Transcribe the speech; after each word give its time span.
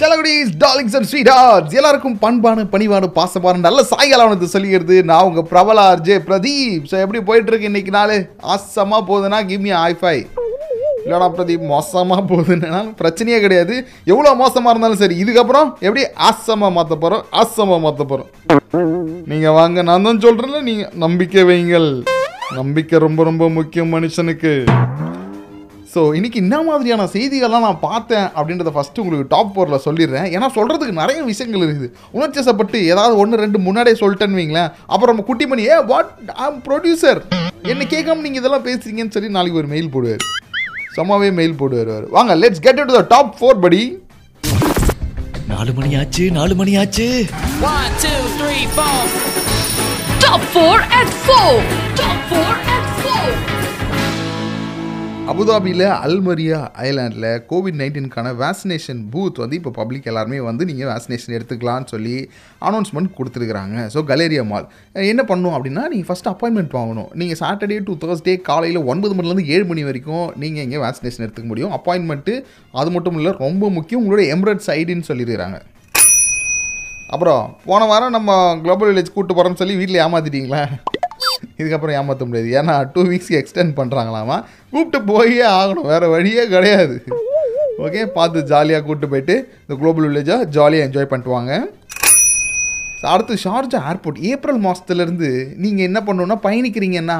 செலகுடிஸ் 0.00 0.50
darlings 0.62 0.96
and 0.98 1.08
sweet 1.10 1.30
hearts 1.34 1.74
எல்லாருக்கும் 1.78 2.16
பண்பான 2.24 2.64
பணிவான 2.72 3.08
பாசமான 3.18 3.62
நல்ல 3.66 3.80
சாயங்காலம் 3.90 4.54
சொல்லிக்கிறது 4.54 4.96
நான் 5.10 5.26
உங்க 5.28 5.42
பிரபலா 5.52 5.84
ஆர்ஜே 5.92 6.16
பிரதீப். 6.28 6.86
ஸோ 6.90 6.96
எப்படி 7.04 7.20
போயிட்டு 7.28 7.50
இருக்கு 7.50 7.70
இன்னைக்கு 7.70 7.92
நாள்? 7.98 8.14
ஆசமா 8.54 8.98
போகுதுன்னா 9.10 9.40
கிம்மி 9.50 9.72
மீ 9.78 9.94
ஃபை 10.02 10.16
இல்லடா 11.06 11.28
பிரதீப் 11.36 11.64
மோசமா 11.72 12.18
போகுதுன்னா. 12.30 12.80
பிரச்சனையே 13.00 13.38
கிடையாது. 13.44 13.74
எவ்வளோ 14.12 14.30
மோசமா 14.42 14.70
இருந்தாலும் 14.72 15.00
சரி 15.02 15.16
இதுக்கப்புறம் 15.24 15.68
எப்படி 15.86 16.04
ஆசமா 16.30 16.68
மாற்ற 16.76 16.96
போறோம்? 17.02 17.24
ஆசமா 17.42 17.78
மாற்ற 17.86 18.04
போறோம். 18.12 18.30
நீங்க 19.32 19.50
வாங்க 19.58 19.82
நான் 19.90 20.06
தான் 20.08 20.22
சொல்றேன்ல 20.26 20.62
நீங்க 20.70 20.86
நம்பிக்கை 21.04 21.44
வைங்கள். 21.50 21.90
நம்பிக்கை 22.60 22.98
ரொம்ப 23.06 23.22
ரொம்ப 23.30 23.44
முக்கியம் 23.58 23.94
மனுஷனுக்கு. 23.96 24.54
ஸோ 25.94 26.00
இன்னைக்கு 26.18 26.38
என்ன 26.42 26.56
மாதிரியான 26.68 27.02
செய்திகள்லாம் 27.14 27.64
நான் 27.66 27.82
பார்த்தேன் 27.88 28.26
அப்படின்றத 28.36 28.70
ஃபஸ்ட்டு 28.76 29.02
உங்களுக்கு 29.02 29.26
டாப் 29.34 29.52
ஃபோரில் 29.54 29.82
சொல்லிடுறேன். 29.86 30.28
ஏன்னா 30.34 30.46
சொல்கிறதுக்கு 30.56 30.94
நிறைய 31.00 31.18
விஷயங்கள் 31.28 31.64
இருக்குது. 31.66 31.88
உணர்ச்சசப்பட்டு 32.16 32.78
ஏதாவது 32.92 33.14
ஒன்று 33.22 33.42
ரெண்டு 33.44 33.58
முன்னாடியே 33.66 33.96
சொல்லிட்டேன்னு 34.02 34.40
வைங்களேன். 34.40 34.70
அப்புறம் 34.92 35.12
நம்ம 35.12 35.26
குட்டி 35.28 35.46
பண்ணி 35.50 35.64
ஏ 35.72 35.76
வாட் 35.92 36.10
ஐம் 36.46 36.58
ப்ரொடியூசர் 36.68 37.20
என்ன 37.72 37.86
கேட்காம 37.94 38.24
நீங்கள் 38.26 38.42
இதெல்லாம் 38.42 38.66
பேசுறீங்கன்னு 38.68 39.14
சொல்லி 39.16 39.30
நாளைக்கு 39.36 39.60
ஒரு 39.62 39.70
மெயில் 39.74 39.92
போடுவார். 39.94 40.24
சும்மாவே 40.96 41.28
மெயில் 41.40 41.58
போடுவார் 41.62 42.04
வாங்க 42.16 42.34
let's 42.42 42.64
get 42.66 42.82
to 42.90 42.96
the 42.98 43.04
top 43.14 43.32
four 43.40 43.62
படி 43.66 43.82
நாலு 45.52 45.72
மணி 45.78 45.90
ஆச்சு 46.00 46.24
நாலு 46.38 46.54
மணி 46.60 46.74
ஆச்சு. 46.82 47.08
One, 47.72 47.92
two, 48.04 48.20
three, 48.38 48.64
four. 48.76 48.96
Top 50.24 50.42
4 50.54 50.78
at 51.00 51.10
4. 51.28 51.52
Top 52.00 52.18
4 52.32 52.54
at 52.74 52.82
4. 52.82 52.83
அபுதாபியில் 55.32 55.84
அல்மரியா 56.06 56.56
ஐலாண்டில் 56.86 57.26
கோவிட் 57.50 57.78
நைன்டீனுக்கான 57.80 58.32
வேக்சினேஷன் 58.40 59.00
பூத் 59.12 59.38
வந்து 59.42 59.56
இப்போ 59.60 59.70
பப்ளிக் 59.78 60.08
எல்லாருமே 60.10 60.38
வந்து 60.48 60.62
நீங்கள் 60.70 60.88
வேக்சினேஷன் 60.90 61.34
எடுத்துக்கலாம்னு 61.36 61.88
சொல்லி 61.92 62.16
அனௌன்ஸ்மெண்ட் 62.68 63.10
கொடுத்துருக்குறாங்க. 63.18 63.76
ஸோ 63.94 64.00
கலேரியா 64.10 64.42
மால் 64.50 64.66
என்ன 65.12 65.22
பண்ணும் 65.30 65.54
அப்படின்னா 65.56 65.84
நீங்கள் 65.92 66.08
ஃபஸ்ட் 66.08 66.28
அப்பாயின்மெண்ட் 66.32 66.76
வாங்கணும். 66.78 67.08
நீங்கள் 67.20 67.40
சாட்டர்டே 67.42 67.78
டு 67.88 67.94
தேர்ஸ்டே 68.02 68.34
காலையில் 68.50 68.80
ஒன்பது 68.92 69.14
மணிலேருந்து 69.18 69.46
ஏழு 69.56 69.66
மணி 69.70 69.84
வரைக்கும் 69.88 70.26
நீங்கள் 70.42 70.64
இங்கே 70.66 70.82
வேக்சினேஷன் 70.86 71.24
எடுத்துக்க 71.26 71.48
முடியும். 71.52 71.74
அப்பாயின்மெண்ட்டு 71.78 72.34
அது 72.82 72.92
மட்டும் 72.96 73.18
இல்லை 73.20 73.32
ரொம்ப 73.44 73.70
முக்கியம் 73.78 74.02
உங்களோட 74.02 74.24
எம்ரட் 74.36 74.70
ஐடின்னு 74.78 75.10
சொல்லியிருக்கிறாங்க 75.10 75.60
அப்புறம் 77.14 77.42
போன 77.68 77.82
வாரம் 77.92 78.16
நம்ம 78.18 78.30
குளோபல் 78.64 78.90
வில்லேஜ் 78.90 79.14
கூட்டு 79.16 79.32
போகிறோம்னு 79.34 79.62
சொல்லி 79.62 79.76
வீட்டில் 79.80 80.02
ஏமாத்திட்டீங்களா? 80.04 80.62
இதுக்கப்புறம் 81.60 81.96
ஏமாற்ற 81.98 82.24
முடியாது. 82.28 82.48
ஏன்னா 82.60 82.74
டூ 82.94 83.02
வீக்ஸ்க்கு 83.10 83.40
எக்ஸ்டெண்ட் 83.40 83.76
பண்ணுறாங்களாமா 83.80 84.36
கூப்பிட்டு 84.72 85.00
போயே 85.12 85.44
ஆகணும். 85.58 85.88
வேறு 85.92 86.08
வழியே 86.16 86.44
கிடையாது. 86.54 86.96
ஓகே 87.84 88.02
பார்த்து 88.16 88.44
ஜாலியாக 88.50 88.82
கூப்பிட்டு 88.86 89.08
போயிட்டு 89.12 89.34
இந்த 89.62 89.74
குளோபல் 89.80 90.06
வில்லேஜாக 90.08 90.44
ஜாலியாக 90.56 90.86
என்ஜாய் 90.88 91.10
பண்ணிட்டு 91.12 91.34
வாங்க. 91.36 91.52
அடுத்து 93.12 93.34
ஷார்ஜா 93.44 93.78
ஏர்போர்ட் 93.90 94.18
ஏப்ரல் 94.30 94.60
மாதத்துலேருந்து 94.66 95.28
நீங்கள் 95.64 95.86
என்ன 95.88 95.98
பண்ணணுன்னா 96.06 96.36
பயணிக்கிறீங்கன்னா 96.46 97.18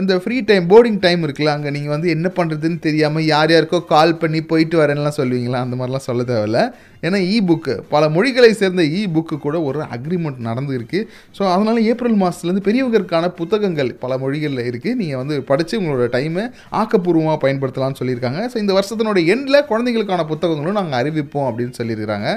அந்த 0.00 0.12
ஃப்ரீ 0.22 0.36
டைம் 0.48 0.64
போர்டிங் 0.70 0.98
டைம் 1.04 1.20
இருக்குல்ல 1.26 1.52
அங்கே 1.56 1.70
நீங்கள் 1.76 1.94
வந்து 1.94 2.08
என்ன 2.16 2.28
பண்ணுறதுன்னு 2.38 2.78
தெரியாமல் 2.86 3.26
யார் 3.34 3.52
யாருக்கோ 3.54 3.78
கால் 3.92 4.18
பண்ணி 4.22 4.40
போயிட்டு 4.50 4.76
வரேன்லாம் 4.80 5.16
சொல்லுவீங்களா? 5.18 5.58
அந்த 5.64 5.74
மாதிரிலாம் 5.78 6.06
சொல்ல 6.08 6.24
தேவையில்ல. 6.30 6.60
ஏன்னா 7.06 7.18
இ 7.34 7.36
புக்கு 7.48 7.74
பல 7.92 8.02
மொழிகளை 8.16 8.50
சேர்ந்த 8.60 8.82
இ 8.98 9.00
புக்கு 9.16 9.36
கூட 9.46 9.56
ஒரு 9.68 9.80
அக்ரிமெண்ட் 9.96 10.40
நடந்துருக்கு. 10.48 11.00
ஸோ 11.38 11.42
அதனால் 11.54 11.80
ஏப்ரல் 11.92 12.18
மாதத்துலேருந்து 12.22 12.66
பெரியவர்களுக்கான 12.68 13.30
புத்தகங்கள் 13.40 13.90
பல 14.04 14.18
மொழிகளில் 14.24 14.66
இருக்குது 14.70 14.98
நீங்கள் 15.02 15.22
வந்து 15.22 15.36
படித்து 15.50 15.80
உங்களோட 15.80 16.08
டைமை 16.16 16.44
ஆக்கப்பூர்வமாக 16.82 17.38
பயன்படுத்தலாம்னு 17.44 18.00
சொல்லியிருக்காங்க. 18.02 18.42
ஸோ 18.52 18.58
இந்த 18.64 18.74
வருஷத்தினோட 18.80 19.20
எண்டில் 19.34 19.66
குழந்தைங்களுக்கான 19.72 20.26
புத்தகங்களும் 20.32 20.80
நாங்கள் 20.80 21.00
அறிவிப்போம் 21.02 21.48
அப்படின்னு 21.50 21.78
சொல்லியிருக்கிறாங்க. 21.80 22.28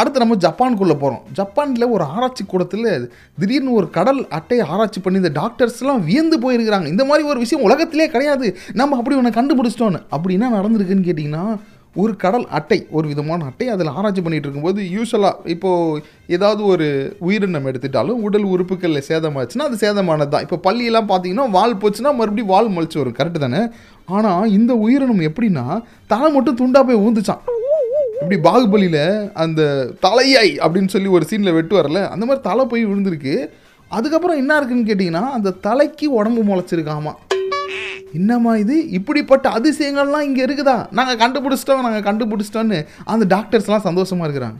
அடுத்து 0.00 0.22
நம்ம 0.22 0.38
ஜப்பானுக்குள்ளே 0.46 0.96
போகிறோம். 1.02 1.22
ஜப்பானில் 1.38 1.92
ஒரு 1.96 2.04
ஆராய்ச்சி 2.14 2.44
கூடத்தில் 2.44 2.88
திடீர்னு 3.40 3.76
ஒரு 3.80 3.88
கடல் 3.98 4.20
அட்டையை 4.38 4.64
ஆராய்ச்சி 4.72 5.00
பண்ணி 5.00 5.22
இந்த 5.22 5.32
டாக்டர்ஸ்லாம் 5.40 6.02
வியந்து 6.08 6.38
போயிருக்கிறாங்க. 6.44 6.88
இந்த 6.94 7.04
மாதிரி 7.10 7.28
ஒரு 7.32 7.38
விஷயம் 7.44 7.66
உலகத்திலே 7.68 8.08
கிடையாது. 8.16 8.48
நம்ம 8.80 8.96
அப்படி 8.96 9.16
ஒன்று 9.20 9.38
கண்டுபிடிச்சிட்டோன்னு. 9.38 10.02
அப்படி 10.16 10.34
என்ன 10.40 10.52
நடந்திருக்குன்னு 10.58 11.08
கேட்டிங்கன்னா 11.08 11.44
ஒரு 11.96 12.12
கடல் 12.16 12.46
அட்டை 12.58 12.78
ஒரு 12.90 13.06
விதமான 13.10 13.44
அட்டை 13.48 13.66
அதில் 13.68 13.90
ஆராய்ச்சி 13.96 14.22
பண்ணிகிட்டு 14.22 14.48
இருக்கும்போது 14.48 14.80
யூஸ்வலாக 14.94 15.50
இப்போது 15.54 16.00
ஏதாவது 16.36 16.62
ஒரு 16.72 16.86
உயிரினம் 17.26 17.68
எடுத்துட்டாலும் 17.70 18.22
உடல் 18.26 18.46
உறுப்புகளில் 18.54 19.06
சேதமாச்சுன்னா 19.10 19.68
அது 19.68 19.76
சேதமானது 19.84 20.32
தான் 20.32 20.44
இப்போ 20.46 20.58
பள்ளியெல்லாம் 20.66 21.08
பார்த்தீங்கன்னா 21.10 21.46
வால் 21.56 21.80
போச்சுன்னா 21.82 22.12
மறுபடியும் 22.20 22.52
வால் 22.54 22.72
முளைச்சி 22.76 22.98
வரும். 23.00 23.18
கரெக்டு 23.20 23.44
தானே? 23.46 23.62
ஆனால் 24.18 24.50
இந்த 24.58 24.74
உயிரினம் 24.86 25.26
எப்படின்னா 25.28 25.66
தலை 26.12 26.30
மட்டும் 26.36 26.58
துண்டாக 26.62 26.84
போய் 26.88 27.02
ஊந்துச்சான் 27.04 27.44
இப்படி 28.22 28.36
பாகுபலியில் 28.48 29.32
அந்த 29.32 29.62
தலையாய் 30.02 30.52
அப்படின்னு 30.64 30.88
சொல்லி 30.88 31.08
ஒரு 31.08 31.26
சீனில் 31.30 31.52
வெட்டு 31.52 31.74
வரல 31.76 32.08
அந்த 32.08 32.26
மாதிரி 32.26 32.42
தலை 32.42 32.64
போய் 32.66 32.86
விழுந்திருக்கு. 32.86 33.34
அதுக்கப்புறம் 33.88 34.36
என்ன 34.36 34.56
இருக்குன்னு 34.56 34.88
கேட்டிங்கன்னா 34.90 35.22
அந்த 35.38 35.50
தலைக்கு 35.50 36.12
உடம்பு 36.12 36.42
முளைச்சிருக்காமா? 36.42 37.12
என்னம்மா 38.12 38.56
இது? 38.56 38.90
இப்படிப்பட்ட 38.90 39.48
அதிசயங்கள்லாம் 39.48 40.20
இங்கே 40.20 40.44
இருக்குதா? 40.44 40.76
நாங்கள் 40.90 41.20
கண்டுபிடிச்சிட்டோம் 41.22 41.84
நாங்கள் 41.86 42.06
கண்டுபிடிச்சிட்டோன்னு 42.08 42.86
அந்த 43.04 43.36
டாக்டர்ஸ்லாம் 43.36 43.86
சந்தோஷமாக 43.88 44.28
இருக்கிறாங்க. 44.28 44.58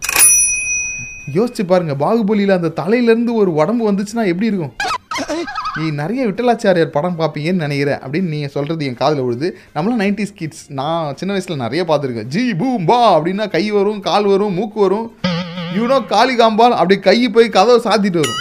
யோசிச்சு 1.35 1.65
பாருங்க 1.67 1.95
பாகுபலியில் 1.95 2.59
அந்த 2.59 2.73
தலையிலேருந்து 2.83 3.33
ஒரு 3.33 3.53
உடம்பு 3.55 3.93
வந்துச்சுன்னா 3.93 4.27
எப்படி 4.27 4.47
இருக்கும்? 4.47 4.75
நீ 5.79 5.85
நிறைய 6.01 6.23
விட்டலாச்சாரியார் 6.29 6.95
படம் 6.97 7.19
பார்ப்பீங்கன்னு 7.21 7.65
நினைக்கிறேன் 7.67 8.01
அப்படின்னு 8.05 8.33
நீங்கள் 8.35 8.53
சொல்கிறது 8.55 8.87
என் 8.89 9.01
காதில் 9.01 9.25
விழுது. 9.27 9.49
நம்மளாம் 9.75 10.03
நைன்டிஸ் 10.05 10.37
கிட்ஸ் 10.41 10.65
நான் 10.81 11.17
சின்ன 11.21 11.35
வயசில் 11.35 11.63
நிறைய 11.65 11.83
பார்த்துருக்கேன். 11.91 12.31
ஜி 12.35 12.45
பூம் 12.61 12.89
பா 12.91 12.99
அப்படின்னா 13.17 13.47
கை 13.57 13.65
வரும் 13.77 14.01
கால் 14.09 14.27
வரும் 14.33 14.57
மூக்கு 14.61 14.81
வரும். 14.87 15.07
யூனோ 15.77 15.99
காளி 16.15 16.35
காம்பால் 16.41 16.79
அப்படி 16.81 16.99
கை 17.09 17.19
போய் 17.37 17.55
கதவை 17.59 17.79
சாத்திட்டு 17.87 18.21
வரும். 18.25 18.41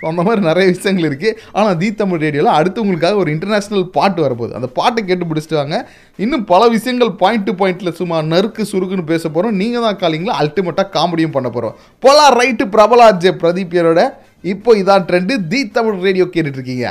ஸோ 0.00 0.04
அந்த 0.10 0.22
மாதிரி 0.26 0.40
நிறைய 0.48 0.66
விஷயங்கள் 0.72 1.06
இருக்குது 1.08 1.36
ஆனால் 1.58 1.76
தீ 1.80 1.88
தமிழ் 2.00 2.20
ரேடியோவில் 2.24 2.56
அடுத்து 2.56 2.82
உங்களுக்காக 2.84 3.16
ஒரு 3.22 3.30
இன்டர்நேஷ்னல் 3.34 3.86
பாட்டு 3.94 4.20
வரப்போகுது. 4.24 4.56
அந்த 4.58 4.68
பாட்டை 4.78 5.00
கேட்டு 5.10 5.28
பிடிச்சிட்டு 5.30 5.58
வாங்க. 5.60 5.76
இன்னும் 6.24 6.44
பல 6.50 6.62
விஷயங்கள் 6.74 7.12
பாயிண்ட் 7.22 7.46
டு 7.48 7.52
பாயிண்டில் 7.60 7.96
சும்மா 8.00 8.18
நறுக்கு 8.32 8.64
சுருக்குன்னு 8.72 9.10
பேச 9.12 9.24
போகிறோம் 9.28 9.58
நீங்கள் 9.62 9.84
தான் 9.86 10.00
காலிங்களா? 10.02 10.36
அல்டிமேட்டாக 10.42 10.88
காமெடியும் 10.96 11.34
பண்ண 11.36 11.50
போகிறோம் 11.56 11.76
போலா 12.06 12.26
ரைட்டு 12.40 12.66
பிரபலா 12.76 13.08
பிரதீப் 13.16 13.40
பிரதீப்பியரோட 13.44 14.02
இப்போ 14.46 14.70
இதான் 14.80 15.06
ட்ரெண்டு 15.08 15.34
தி 15.48 15.60
தமிழ் 15.76 15.98
ரேடியோ 16.06 16.26
கேட்டுட்டு 16.26 16.58
இருக்கீங்க 16.58 16.86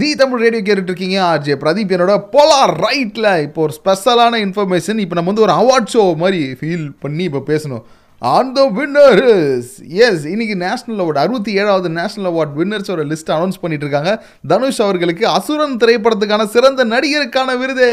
தி 0.00 0.08
தமிழ் 0.20 0.42
ரேடியோ 0.44 0.62
கேட்டுட்டு 0.62 0.90
இருக்கீங்க 0.92 1.18
ஆர்ஜே 1.24 1.54
பிரதீப் 1.54 1.92
என்னோட 1.94 2.14
போலார் 2.32 2.72
ரைட்டில் 2.86 3.28
இப்போ 3.42 3.60
ஒரு 3.62 3.74
ஸ்பெஷலான 3.78 4.40
இன்ஃபர்மேஷன் 4.46 5.02
இப்போ 5.04 5.16
நம்ம 5.18 5.30
வந்து 5.32 5.46
ஒரு 5.46 5.54
அவார்ட் 5.60 5.92
ஷோ 5.94 6.02
மாதிரி 6.22 6.40
ஃபீல் 6.60 6.88
பண்ணி 7.00 7.24
இப்போ 7.24 7.42
பேசணும். 7.52 7.84
ஆர் 8.32 8.52
த 8.56 8.60
வின்னர்ஸ் 8.76 9.70
எஸ் 10.04 10.22
இன்னைக்கு 10.32 10.54
நேஷனல் 10.62 11.00
அவார்டு 11.02 11.20
அறுபத்தி 11.22 11.52
ஏழாவது 11.60 11.88
நேஷனல் 11.96 12.28
அவார்ட் 12.30 12.54
வின்னர்ஸோட 12.60 13.02
லிஸ்ட் 13.10 13.32
அனௌன்ஸ் 13.34 13.60
பண்ணிட்டு 13.62 13.84
இருக்காங்க 13.86 14.12
தனுஷ் 14.52 14.80
அவர்களுக்கு 14.86 15.24
அசுரன் 15.38 15.76
திரைப்படத்துக்கான 15.82 16.46
சிறந்த 16.54 16.84
நடிகருக்கான 16.92 17.56
விருது. 17.62 17.88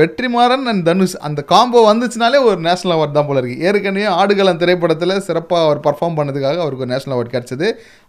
வெற்றிமாறன் 0.00 0.68
அண்ட் 0.72 0.84
தனுஷ் 0.90 1.16
அந்த 1.28 1.40
காம்போ 1.52 1.82
வந்துச்சுனாலே 1.90 2.40
ஒரு 2.48 2.58
நேஷனல் 2.68 2.94
அவார்ட் 2.96 3.16
தான் 3.18 3.28
போல 3.28 3.40
இருக்குது 3.42 3.64
ஏற்கனவே 3.68 4.06
ஆடுகளம் 4.20 4.62
திரைப்படத்தில் 4.62 5.24
சிறப்பாக 5.28 5.66
அவர் 5.66 5.84
பர்ஃபார்ம் 5.88 6.18
பண்ணதுக்காக 6.18 6.60
அவருக்கு 6.64 6.84
ஒரு 6.86 6.92
நேஷனல் 6.94 7.16
அவார்ட் 7.16 7.34
கிடச்சிது. 7.36 7.68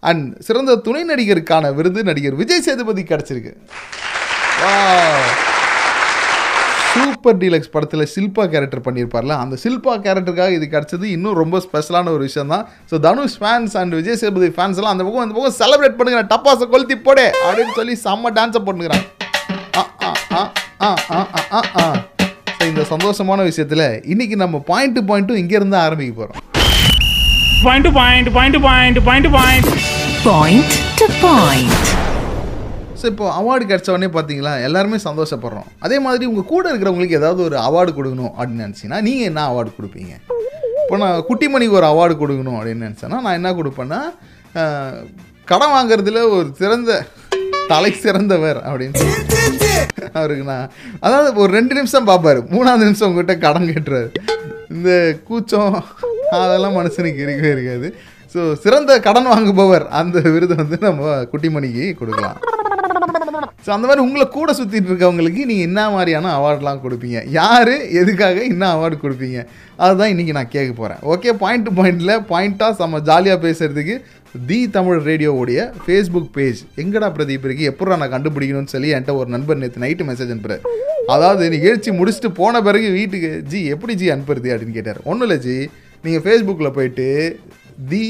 அண்ட் 0.09 0.26
சிறந்த 0.50 0.78
துணை 0.88 1.03
நடிகருக்கான 1.12 1.74
விருது 1.80 2.03
நடிகர் 2.12 2.40
விஜய் 2.44 2.66
சேதுபதி 2.68 3.06
கிடச்சிருக்கு. 3.14 3.53
சூப்பர் 6.91 7.38
டீலக்ஸ் 7.41 7.72
படத்தில் 7.73 8.05
சில்பா 8.13 8.44
கேரக்டர் 8.53 8.83
பண்ணியிருப்பார்ல? 8.85 9.33
அந்த 9.44 9.55
சில்பா 9.63 9.94
கேரக்டருக்காக 10.05 10.53
இது 10.58 10.66
கிடச்சது 10.73 11.05
இன்னும் 11.16 11.37
ரொம்ப 11.41 11.58
ஸ்பெஷலான 11.66 12.11
ஒரு 12.16 12.23
விஷயம் 12.28 12.52
தான். 12.53 12.64
So 12.91 12.97
Dhanush 13.05 13.37
fans 13.41 13.75
and 13.81 13.96
Vijay 13.99 14.19
Sethupathi 14.22 14.49
fans 14.58 14.79
எல்லாம் 14.79 14.96
அந்த 14.96 15.05
பக்கம் 15.08 15.25
அந்த 15.25 15.35
பக்கம் 15.37 15.58
செலிப்ரேட் 15.61 15.97
பண்ணுங்க 15.99 16.22
டப்பாசை 16.34 16.67
கொளுத்தி 16.73 16.97
போடு 17.08 17.25
அப்படின்னு 17.43 17.75
சொல்லி 17.79 17.96
செம்ம 18.05 18.34
டான்ஸை 18.37 18.61
பண்ணுங்கிறான் 18.67 19.05
இந்த 22.69 22.84
சந்தோஷமான 22.91 23.43
விஷயத்தில் 23.49 23.85
இன்னைக்கு 24.14 24.35
நம்ம 24.35 24.58
பாயிண்ட் 24.69 24.99
பாயிண்ட்டும் 25.09 25.41
இங்கேருந்து 25.41 25.79
ஆரம்பிக்க 25.85 26.14
போகிறோம் 26.19 26.37
point 27.64 27.90
point 27.99 28.29
point 28.37 28.59
point 28.67 28.99
point 29.08 29.31
point 29.37 29.69
point 30.28 30.75
to 30.99 31.08
point 31.23 31.78
so 32.99 33.05
இப்போ 33.11 33.25
அவார்டு 33.40 33.63
கிடச்ச 33.69 33.90
உடனே 33.93 34.09
பார்த்தீங்களா 34.16 34.53
எல்லாருமே 34.67 34.97
சந்தோஷப்படுறோம். 35.05 35.67
அதே 35.85 35.97
மாதிரி 36.05 36.23
உங்கள் 36.31 36.49
கூட 36.51 36.63
இருக்கிறவங்களுக்கு 36.72 37.19
ஏதாவது 37.19 37.41
ஒரு 37.47 37.57
அவார்டு 37.67 37.91
கொடுக்கணும் 37.97 38.34
அப்படின்னு 38.37 38.66
நினச்சிங்கன்னா 38.66 38.99
நீங்கள் 39.07 39.29
என்ன 39.31 39.43
அவார்டு 39.51 39.72
கொடுப்பீங்க? 39.78 40.13
இப்போ 40.84 40.97
நான் 41.03 41.23
குட்டிமணிக்கு 41.29 41.78
ஒரு 41.79 41.87
அவார்டு 41.91 42.16
கொடுக்கணும் 42.22 42.57
அப்படின்னு 42.57 42.87
நினச்சேன்னா 42.87 43.19
நான் 43.25 43.37
என்ன 43.40 43.49
கொடுப்பேன்னா 43.59 43.99
கடன் 45.51 45.73
வாங்குறதுல 45.75 46.22
ஒரு 46.35 46.47
சிறந்த 46.61 46.99
தலை 47.72 47.91
சிறந்தவர் 48.03 48.59
அப்படின்னு 48.69 49.07
அவருக்கு 50.19 50.45
நான் 50.52 50.69
அதாவது 51.05 51.29
ஒரு 51.43 51.52
ரெண்டு 51.57 51.73
நிமிஷம் 51.79 52.07
பார்ப்பாரு. 52.11 52.40
மூணாவது 52.53 52.87
நிமிஷம் 52.90 53.09
உங்ககிட்ட 53.09 53.35
கடன் 53.45 53.69
கேட்டுருவாரு 53.72 54.09
இந்த 54.75 54.91
கூச்சம் 55.28 55.73
அதெல்லாம் 56.43 56.78
மனுஷனுக்கு 56.79 57.23
இருக்கவே 57.25 57.53
இருக்காது. 57.55 57.87
ஸோ 58.34 58.41
சிறந்த 58.63 58.99
கடன் 59.07 59.31
வாங்குபவர் 59.34 59.85
அந்த 59.99 60.17
விருதை 60.34 60.55
வந்து 60.61 60.78
நம்ம 60.87 61.13
குட்டிமணிக்கு 61.31 61.85
கொடுக்கலாம். 62.02 62.40
ஸோ 63.66 63.70
அந்த 63.76 63.85
மாதிரி 63.88 64.03
உங்களை 64.06 64.26
கூட 64.35 64.52
சுற்றிட்டு 64.58 64.90
இருக்கவங்களுக்கு 64.91 65.41
நீங்கள் 65.50 65.67
என்ன 65.70 65.82
மாதிரியான 65.96 66.32
அவார்ட்லாம் 66.38 66.82
கொடுப்பீங்க? 66.84 67.20
யார் 67.40 67.73
எதுக்காக 68.02 68.38
என்ன 68.53 68.66
அவார்டு 68.76 68.97
கொடுப்பீங்க? 69.02 69.40
அதுதான் 69.85 70.11
இன்றைக்கி 70.14 70.34
நான் 70.38 70.53
கேட்க 70.56 70.72
போகிறேன் 70.78 71.02
ஓகே 71.14 71.34
பாயிண்ட் 71.41 71.66
டு 71.67 71.73
பாயிண்டில் 71.79 72.14
பாயிண்ட்டாக 72.32 72.78
செம்ம 72.79 73.02
ஜாலியாக 73.09 73.40
பேசுகிறதுக்கு 73.46 73.96
தி 74.50 74.59
தமிழ் 74.78 75.00
ரேடியோவுடைய 75.09 75.59
ஃபேஸ்புக் 75.84 76.32
பேஜ் 76.38 76.61
எங்கடா 76.84 77.09
பிரதீப் 77.17 77.46
இருக்கு? 77.47 77.70
எப்படா 77.72 78.00
நான் 78.02 78.14
கண்டுபிடிக்கணும்னு 78.16 78.73
சொல்லி 78.76 78.91
என்கிட்ட 78.96 79.16
ஒரு 79.22 79.29
நண்பர் 79.35 79.62
நேற்று 79.64 79.84
நைட்டு 79.85 80.08
மெசேஜ் 80.09 80.34
அனுப்புறாரு. 80.35 80.64
அதாவது 81.16 81.44
நிகழ்ச்சி 81.55 81.91
முடிச்சுட்டு 82.00 82.32
போன 82.41 82.62
பிறகு 82.70 82.90
வீட்டுக்கு 83.00 83.32
ஜி 83.52 83.62
எப்படி 83.76 83.96
ஜி 84.02 84.09
அனுப்புறது? 84.16 84.50
அப்படின்னு 84.55 84.78
கேட்டார். 84.79 85.02
ஒன்றும் 85.12 85.28
இல்லை 85.29 85.40
ஜி. 85.47 85.58
நீங்கள் 86.05 86.26
ஃபேஸ்புக்கில் 86.26 86.76
போயிட்டு 86.79 87.08
தி 87.91 88.05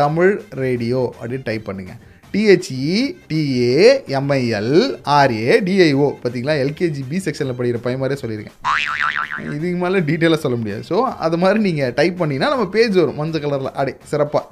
தமிழ் 0.00 0.32
ரேடியோ 0.64 1.02
அப்படின்னு 1.20 1.48
டைப் 1.50 1.68
பண்ணுங்கள் 1.68 2.00
T H E 2.32 2.82
T A 3.30 3.78
M I L 4.18 4.74
R A 5.18 5.54
D I O 5.66 6.08
பார்த்தீங்களா? 6.22 6.54
எல்கேஜி 6.64 7.02
பி 7.10 7.18
செக்ஷனில் 7.24 7.56
படிக்கிற 7.58 7.78
பையன் 7.86 8.00
மாதிரியே 8.02 8.20
சொல்லியிருக்கேன். 8.22 8.56
இதுக்கு 9.56 9.78
மேலே 9.84 10.00
டீட்டெயிலாக 10.08 10.40
சொல்ல 10.44 10.56
முடியாது. 10.60 10.82
ஸோ 10.90 10.96
அது 11.26 11.36
மாதிரி 11.42 11.58
நீங்கள் 11.66 11.94
டைப் 11.98 12.18
பண்ணிங்கன்னா 12.20 12.52
நம்ம 12.54 12.66
பேஜ் 12.76 12.96
வரும். 13.00 13.18
மஞ்சள் 13.20 13.42
கலரில் 13.44 13.76
அடே 13.82 13.94
சிறப்பாக 14.12 14.44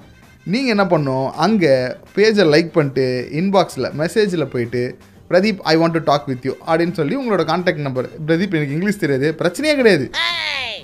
நீங்கள் 0.54 0.74
என்ன 0.74 0.84
பண்ணணும்? 0.92 1.28
அங்கே 1.46 1.72
பேஜை 2.16 2.46
லைக் 2.54 2.74
பண்ணிட்டு 2.76 3.06
இன்பாக்ஸில் 3.40 3.88
மெசேஜில் 4.02 4.50
போயிட்டு 4.54 4.82
Pradeep 5.30 5.62
I 5.72 5.76
want 5.80 5.96
to 5.96 6.02
talk 6.10 6.28
with 6.30 6.44
you 6.48 6.52
அப்படின்னு 6.68 6.94
சொல்லி 7.00 7.14
உங்களோட 7.20 7.42
கான்டாக்ட் 7.52 7.86
நம்பர் 7.86 8.06
பிரதீப் 8.28 8.54
எனக்கு 8.58 8.76
இங்கிலீஷ் 8.76 9.02
தெரியாது. 9.04 9.30
பிரச்சனையே 9.40 9.74
கிடையாது. 9.80 10.06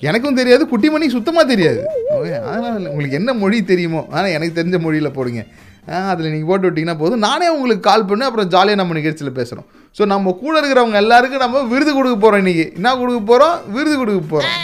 எனக்கும் 0.08 0.38
தெரியாது. 0.40 0.64
குட்டி 0.72 0.88
மணிக்கு 0.94 1.16
சுத்தமாக 1.18 1.46
தெரியாது. 1.52 1.80
ஓகே 2.16 2.34
அதனால் 2.48 2.88
உங்களுக்கு 2.90 3.18
என்ன 3.20 3.32
மொழி 3.42 3.58
தெரியுமோ? 3.70 4.02
ஆனால் 4.16 4.34
எனக்கு 4.38 4.58
தெரிஞ்ச 4.60 4.78
மொழியில் 4.86 5.14
போடுங்க. 5.18 5.42
அதில் 6.10 6.32
நீங்கள் 6.34 6.50
போட்டு 6.50 6.66
விட்டிங்கன்னா 6.68 6.98
போதும். 7.02 7.22
நானே 7.28 7.48
உங்களுக்கு 7.54 7.82
கால் 7.88 8.06
பண்ணி 8.10 8.24
அப்புறம் 8.28 8.50
ஜாலியாக 8.54 8.80
நம்ம 8.80 8.94
நிகழ்ச்சியில் 8.98 9.36
பேசுகிறோம் 9.38 9.66
ஸோ 9.96 10.04
நம்ம 10.12 10.32
கூட 10.42 10.54
இருக்கிறவங்க 10.60 10.98
எல்லாருக்கும் 11.04 11.44
நம்ம 11.46 11.62
விருது 11.72 11.92
கொடுக்க 11.94 12.16
போகிறோம் 12.16 12.42
இன்றைக்கி 12.44 12.64
என்ன 12.78 12.94
கொடுக்க 13.02 13.20
போகிறோம் 13.30 13.56
விருது 13.76 13.96
கொடுக்க 14.02 14.20
போகிறோம் 14.34 14.56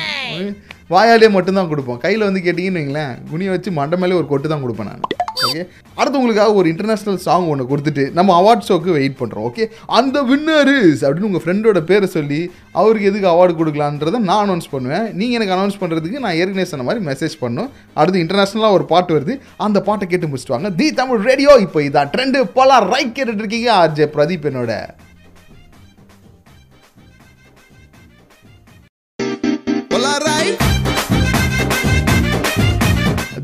வாயாலே 0.95 1.29
மட்டும்தான் 1.35 1.69
கொடுப்போம். 1.73 1.99
கையில் 2.05 2.27
வந்து 2.29 2.41
கேட்டிங்கன்னு 2.47 2.81
வைங்களேன் 2.81 3.13
குனியை 3.33 3.51
வச்சு 3.55 3.71
மண்டை 3.79 3.97
மேலே 4.03 4.17
ஒரு 4.21 4.27
கொட்டு 4.33 4.49
தான் 4.53 4.63
கொடுப்பேன் 4.65 4.89
நான். 4.91 5.05
ஓகே 5.49 5.63
அடுத்து 5.99 6.19
உங்களுக்காக 6.21 6.53
ஒரு 6.61 6.67
இன்டர்நேஷ்னல் 6.73 7.19
சாங் 7.25 7.49
ஒன்று 7.53 7.69
கொடுத்துட்டு 7.71 8.05
நம்ம 8.19 8.35
அவார்ட் 8.41 8.67
ஷோக்கு 8.69 8.91
வெயிட் 8.97 9.17
பண்ணுறோம் 9.21 9.47
ஓகே 9.49 9.65
அந்த 9.99 10.23
வின்னர்ஸ் 10.31 11.03
அப்படின்னு 11.07 11.29
உங்கள் 11.31 11.45
ஃப்ரெண்டோட 11.45 11.81
பேரை 11.91 12.09
சொல்லி 12.17 12.41
அவருக்கு 12.81 13.09
எதுக்கு 13.11 13.29
அவார்டு 13.33 13.55
கொடுக்கலான்றதை 13.61 14.21
நான் 14.29 14.43
அனௌன்ஸ் 14.47 14.71
பண்ணுவேன். 14.75 15.07
நீங்கள் 15.21 15.39
எனக்கு 15.39 15.57
அனௌன்ஸ் 15.57 15.81
பண்ணுறதுக்கு 15.83 16.23
நான் 16.25 16.39
ஏற்கனவே 16.41 16.69
சொன்ன 16.73 16.87
மாதிரி 16.89 17.05
மெசேஜ் 17.11 17.37
பண்ணும். 17.45 17.71
அடுத்து 18.01 18.25
இன்டர்நேஷ்னலாக 18.25 18.79
ஒரு 18.79 18.87
பாட்டு 18.93 19.19
வருது. 19.19 19.37
அந்த 19.67 19.81
பாட்டை 19.89 20.09
கேட்டு 20.09 20.31
முடிச்சுட்டு 20.31 20.57
வாங்க. 20.57 20.71
The 20.81 20.89
Tamil 21.03 21.23
radio. 21.31 21.55
இப்போ 21.67 21.83
இதான் 21.89 22.13
ட்ரெண்டு 22.17 22.41
பல 22.59 22.81
ரைட் 22.95 23.15
கேட்டுட்டு 23.19 23.45
இருக்கீங்க. 23.45 23.71
ஆர்ஜே 23.83 24.09
பிரதீப் 24.17 24.49
என்னோட 24.53 24.75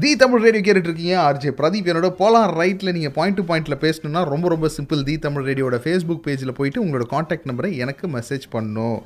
தி 0.02 0.10
தமிழ் 0.20 0.42
ரேடியோ 0.44 0.62
கேட்டுட்டு 0.66 0.88
இருக்கீங்க 0.88 1.14
ஆர்ஜே 1.24 1.50
பிரதீப் 1.58 1.88
என்னோட 1.90 2.08
போலாம் 2.20 2.46
ரைட்டில் 2.60 2.92
நீங்கள் 2.96 3.12
பாயிண்ட் 3.18 3.36
டு 3.38 3.42
பாயிண்ட்டில் 3.48 3.76
பேசணும்னா 3.84 4.20
ரொம்ப 4.32 4.46
ரொம்ப 4.52 4.68
சிம்பிள் 4.76 5.02
தி 5.08 5.14
தமிழ் 5.26 5.44
ரேடியோட 5.48 5.76
ஃபேஸ்புக் 5.84 6.24
பேஜில் 6.24 6.52
போயிட்டு 6.58 6.82
உங்களோட 6.84 7.04
காண்டாக்ட் 7.12 7.46
நம்பரை 7.50 7.70
எனக்கு 7.84 8.06
மெசேஜ் 8.16 8.46
பண்ணும் 8.54 8.98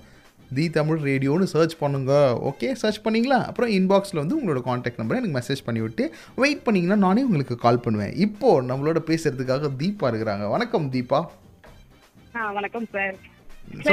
தி 0.58 0.64
தமிழ் 0.76 1.00
ரேடியோன்னு 1.08 1.48
சர்ச் 1.52 1.76
பண்ணுங்க. 1.82 2.12
ஓகே 2.50 2.70
சர்ச் 2.82 3.00
பண்ணிங்களா? 3.06 3.38
அப்புறம் 3.50 3.70
இன்பாக்ஸில் 3.78 4.22
வந்து 4.22 4.38
உங்களோட 4.38 4.62
காண்டாக்ட் 4.68 5.00
நம்பரை 5.02 5.20
எனக்கு 5.20 5.36
மெசேஜ் 5.38 5.62
பண்ணி 5.68 5.82
விட்டு 5.86 6.06
வெயிட் 6.44 6.64
பண்ணிங்கன்னா 6.68 6.98
நானே 7.06 7.24
உங்களுக்கு 7.28 7.58
கால் 7.66 7.82
பண்ணுவேன். 7.86 8.16
இப்போது 8.26 8.66
நம்மளோட 8.70 9.02
பேசுகிறதுக்காக 9.10 9.72
தீபா 9.82 10.08
இருக்கிறாங்க. 10.12 10.46
வணக்கம் 10.56 10.88
தீபா. 10.96 11.20
வணக்கம் 12.58 12.88
சார் 12.96 13.16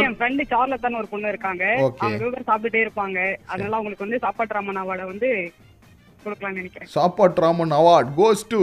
என் 0.08 0.18
ஃப்ரெண்டு 0.18 0.44
சார்லத்தான 0.56 1.00
ஒரு 1.04 1.10
பொண்ணு 1.14 1.32
இருக்காங்க. 1.36 1.64
அவங்க 2.04 2.44
சாப்பிட்டுட்டே 2.50 2.84
இருப்பாங்க. 2.88 3.20
அதனால 3.52 3.76
அவங்களுக்கு 3.78 4.08
வந்து 4.08 4.24
சாப்பாட்டு 4.28 4.56
ராமன் 4.60 4.84
அவார்டை 4.84 5.08
வந்து 5.14 5.32
கொடுக்கலாம்னு 6.28 6.62
நினைக்கிறேன். 6.62 6.92
சாப்பாட் 6.98 7.42
ராமன் 7.46 7.76
அவார்ட் 7.80 8.12
கோஸ் 8.22 8.48
டு 8.54 8.62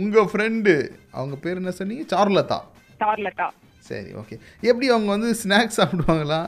உங்கள் 0.00 0.30
ஃப்ரெண்டு 0.30 0.74
அவங்க 1.18 1.34
பேர் 1.44 1.60
என்ன 1.62 1.74
சொன்னீங்க? 1.80 2.04
சார்லதா. 2.14 2.60
சார்லட்டா 3.02 3.48
சரி 3.88 4.10
ஓகே 4.20 4.34
எப்படி 4.68 4.86
அவங்க 4.92 5.10
வந்து 5.16 5.30
ஸ்நாக்ஸ் 5.40 5.78
சாப்பிடுவாங்களா? 5.80 6.38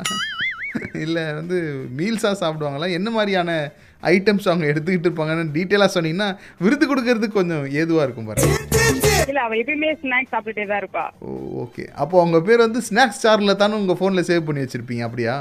இல்லை 1.05 1.23
வந்து 1.39 1.57
மீல்ஸாக 1.99 2.37
சாப்பிடுவாங்களா? 2.41 2.87
என்ன 2.99 3.09
மாதிரியான 3.17 3.51
ஐட்டம்ஸ் 4.15 4.49
அவங்க 4.51 4.67
எடுத்துக்கிட்டு 4.71 5.09
இருப்பாங்கன்னு 5.09 5.55
டீட்டெயிலாக 5.57 5.91
சொன்னீங்கன்னா 5.97 6.29
விருது 6.65 6.85
கொடுக்கறதுக்கு 6.91 7.39
கொஞ்சம் 7.39 7.65
ஏதுவாக 7.81 8.07
இருக்கும் 8.07 8.29
பாருங்க. 8.31 8.57
இல்ல 9.31 9.41
அவ 9.47 9.55
எப்பயுமே 9.61 9.91
ஸ்நாக்ஸ் 10.03 10.33
சாப்பிட்டுட்டே 10.35 10.67
தான் 10.73 10.81
இருப்பா. 10.83 11.05
ஓ 11.27 11.31
ஓகே 11.65 11.85
அப்போ 12.03 12.17
அவங்க 12.23 12.41
பேர் 12.49 12.65
வந்து 12.67 12.83
ஸ்நாக்ஸ் 12.89 13.23
சாரில் 13.25 13.61
தானே 13.63 13.81
உங்கள் 13.83 13.99
ஃபோனில் 14.01 14.29
சேவ் 14.31 14.47
பண்ணி 14.49 14.65
வச்சுருப்பீங்க 14.65 15.07
அப்படியா? 15.09 15.37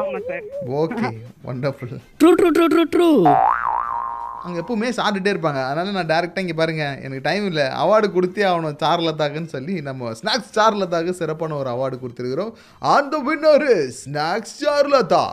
ஆமா 0.00 0.18
sir 0.30 0.44
okay 0.82 1.10
wonderful 1.48 1.94
true 2.22 2.32
true 2.40 2.50
true 2.58 2.66
true 2.74 2.84
true 2.94 3.08
அங்கே 4.44 4.58
எப்பவுமே 4.60 4.88
சாப்பிட்டுட்டே 4.98 5.32
இருப்பாங்க. 5.32 5.60
அதனால 5.68 5.90
நான் 5.96 6.10
டேரெக்டாக 6.12 6.44
இங்கே 6.44 6.54
பாருங்கள் 6.60 6.94
எனக்கு 7.06 7.24
டைம் 7.26 7.46
இல்லை. 7.48 7.64
அவார்டு 7.82 8.06
கொடுத்தே 8.14 8.44
ஆகணும் 8.50 8.78
சார்லதாக்குன்னு 8.82 9.50
சொல்லி 9.56 9.74
நம்ம 9.88 10.12
ஸ்நாக்ஸ் 10.20 10.54
சார்லதாக்கு 10.58 11.12
சிறப்பான 11.18 11.56
ஒரு 11.62 11.70
அவார்டு 11.74 11.96
கொடுத்துருக்குறோம். 12.02 12.52
அந்த 12.94 13.18
வின்னர் 13.26 13.68
ஸ்நாக்ஸ் 14.02 14.54
சார்லதா 14.62 15.24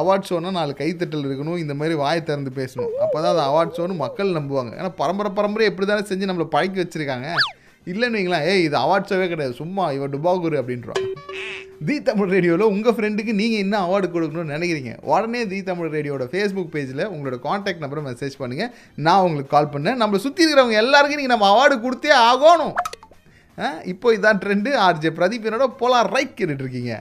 அவார்ட் 0.00 0.28
ஷோனா 0.28 0.50
நாலு 0.58 0.74
கைத்தட்டல் 0.82 1.26
இருக்கணும் 1.28 1.58
இந்த 1.62 1.74
மாதிரி 1.78 1.94
வாயை 2.02 2.20
திறந்து 2.28 2.52
பேசணும். 2.60 2.92
அப்போ 3.04 3.16
தான் 3.22 3.32
அது 3.34 3.42
அவார்ட் 3.48 3.74
ஷோன்னு 3.78 3.96
மக்கள் 4.04 4.36
நம்புவாங்க. 4.38 4.72
ஏன்னா 4.80 4.90
பரம்பரை 5.00 5.32
பரம்பரை 5.38 5.64
எப்படி 5.70 5.86
தானே 5.90 6.04
செஞ்சு 6.10 6.30
நம்மளை 6.30 6.48
பழக்கி 6.54 6.80
வச்சுருக்காங்க. 6.82 7.28
இல்லைன்னு 7.92 8.18
வைங்களேன் 8.18 8.46
ஏய் 8.52 8.64
இது 8.68 8.76
அவார்ட் 8.84 9.10
ஷோவே 9.10 9.26
கிடையாது. 9.32 9.54
சும்மா 9.62 9.86
இவன் 9.96 10.14
டுபாகுரு 10.16 10.60
அப்படின்றான் 10.62 11.02
தி 11.88 11.94
தமிழ் 12.06 12.32
ரேடியோவில் 12.34 12.70
உங்கள் 12.72 12.94
ஃப்ரெண்டுக்கு 12.96 13.32
நீங்கள் 13.40 13.62
என்ன 13.64 13.76
அவார்டு 13.84 14.08
கொடுக்கணும்னு 14.14 14.54
நினைக்கிறீங்க? 14.54 14.92
உடனே 15.12 15.40
தி 15.52 15.58
தமிழ் 15.68 15.92
ரேடியோட 15.94 16.24
ஃபேஸ்புக் 16.32 16.72
பேஜில் 16.74 17.02
உங்களோட 17.12 17.36
காண்டாக்ட் 17.46 17.82
நம்பரை 17.84 18.02
மெசேஜ் 18.08 18.34
பண்ணுங்கள் 18.42 18.70
நான் 19.06 19.24
உங்களுக்கு 19.26 19.52
கால் 19.54 19.72
பண்ணேன். 19.74 19.98
நம்மளை 20.02 20.20
சுற்றி 20.24 20.44
இருக்கிறவங்க 20.44 20.78
எல்லாருக்கும் 20.84 21.20
நீங்கள் 21.20 21.34
நம்ம 21.34 21.48
அவார்டு 21.52 21.78
கொடுத்தே 21.86 22.12
ஆகணும். 22.30 22.74
இப்போ 23.92 24.14
இதான் 24.16 24.42
ட்ரெண்டு 24.44 24.70
ஆர்ஜே 24.86 25.12
பிரதீப் 25.18 25.48
என்னோட 25.48 25.68
போலாம் 25.82 26.10
ரைட் 26.14 26.38
கேட்டுட்ருக்கீங்க 26.38 26.94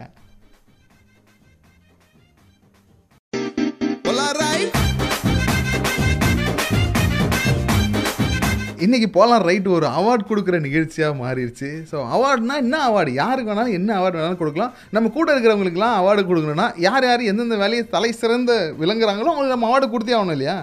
இருக்கீங்க 8.81 8.87
இன்னைக்கு 8.87 9.07
போலாம் 9.17 9.43
ரைட் 9.47 9.67
ஒரு 9.77 9.87
அவார்ட் 9.97 10.27
கொடுக்குற 10.29 10.55
நிகழ்ச்சியாக 10.67 11.13
மாறிடுச்சு. 11.23 11.69
ஸோ 11.91 11.97
அவார்டுனா 12.15 12.55
என்ன 12.65 12.75
அவார்டு 12.89 13.11
யாருக்கு 13.21 13.51
வேணாலும் 13.51 13.77
என்ன 13.79 13.89
அவார்டு 13.99 14.17
வேணாலும் 14.19 14.41
கொடுக்கலாம். 14.41 14.73
நம்ம 14.95 15.09
கூட 15.17 15.27
இருக்கிறவங்களுக்குலாம் 15.33 15.97
அவார்டு 16.01 16.21
கொடுக்கணும்னா 16.29 16.67
யார் 16.87 17.07
யார் 17.09 17.23
எந்தெந்த 17.31 17.57
வேலையை 17.63 17.83
தலை 17.95 18.11
சிறந்த 18.21 18.53
விளங்குறாங்களோ 18.81 19.31
அவங்களுக்கு 19.31 19.55
நம்ம 19.55 19.69
அவார்டு 19.69 19.89
கொடுத்தே 19.93 20.15
ஆகணும் 20.19 20.35
இல்லையா? 20.37 20.57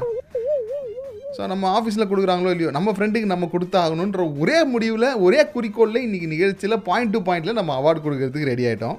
ஸோ 1.37 1.47
நம்ம 1.53 1.65
ஆஃபீஸில் 1.79 2.09
கொடுக்குறாங்களோ 2.11 2.53
இல்லையோ 2.55 2.71
நம்ம 2.77 2.93
ஃப்ரெண்டுக்கு 2.95 3.33
நம்ம 3.33 3.49
கொடுத்தாகணுன்ற 3.55 4.23
ஒரே 4.43 4.59
முடிவில் 4.73 5.09
ஒரே 5.27 5.41
குறிக்கோளில் 5.55 6.05
இன்றைக்கி 6.07 6.29
நிகழ்ச்சியில் 6.35 6.83
பாயிண்ட் 6.89 7.15
டு 7.17 7.21
பாயிண்டில் 7.29 7.59
நம்ம 7.61 7.77
அவார்டு 7.81 8.03
கொடுக்கறதுக்கு 8.07 8.51
ரெடி 8.53 8.67
ஆகிட்டோம் 8.71 8.99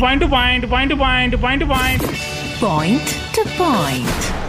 Point 0.00 0.20
to 0.22 0.28
point, 0.28 0.64
point 0.72 0.90
to 0.92 0.96
point, 0.96 1.34
point 1.40 1.60
to 1.62 1.68
point. 1.68 2.02
Point 2.60 3.06
to 3.36 3.44
point. 3.60 4.45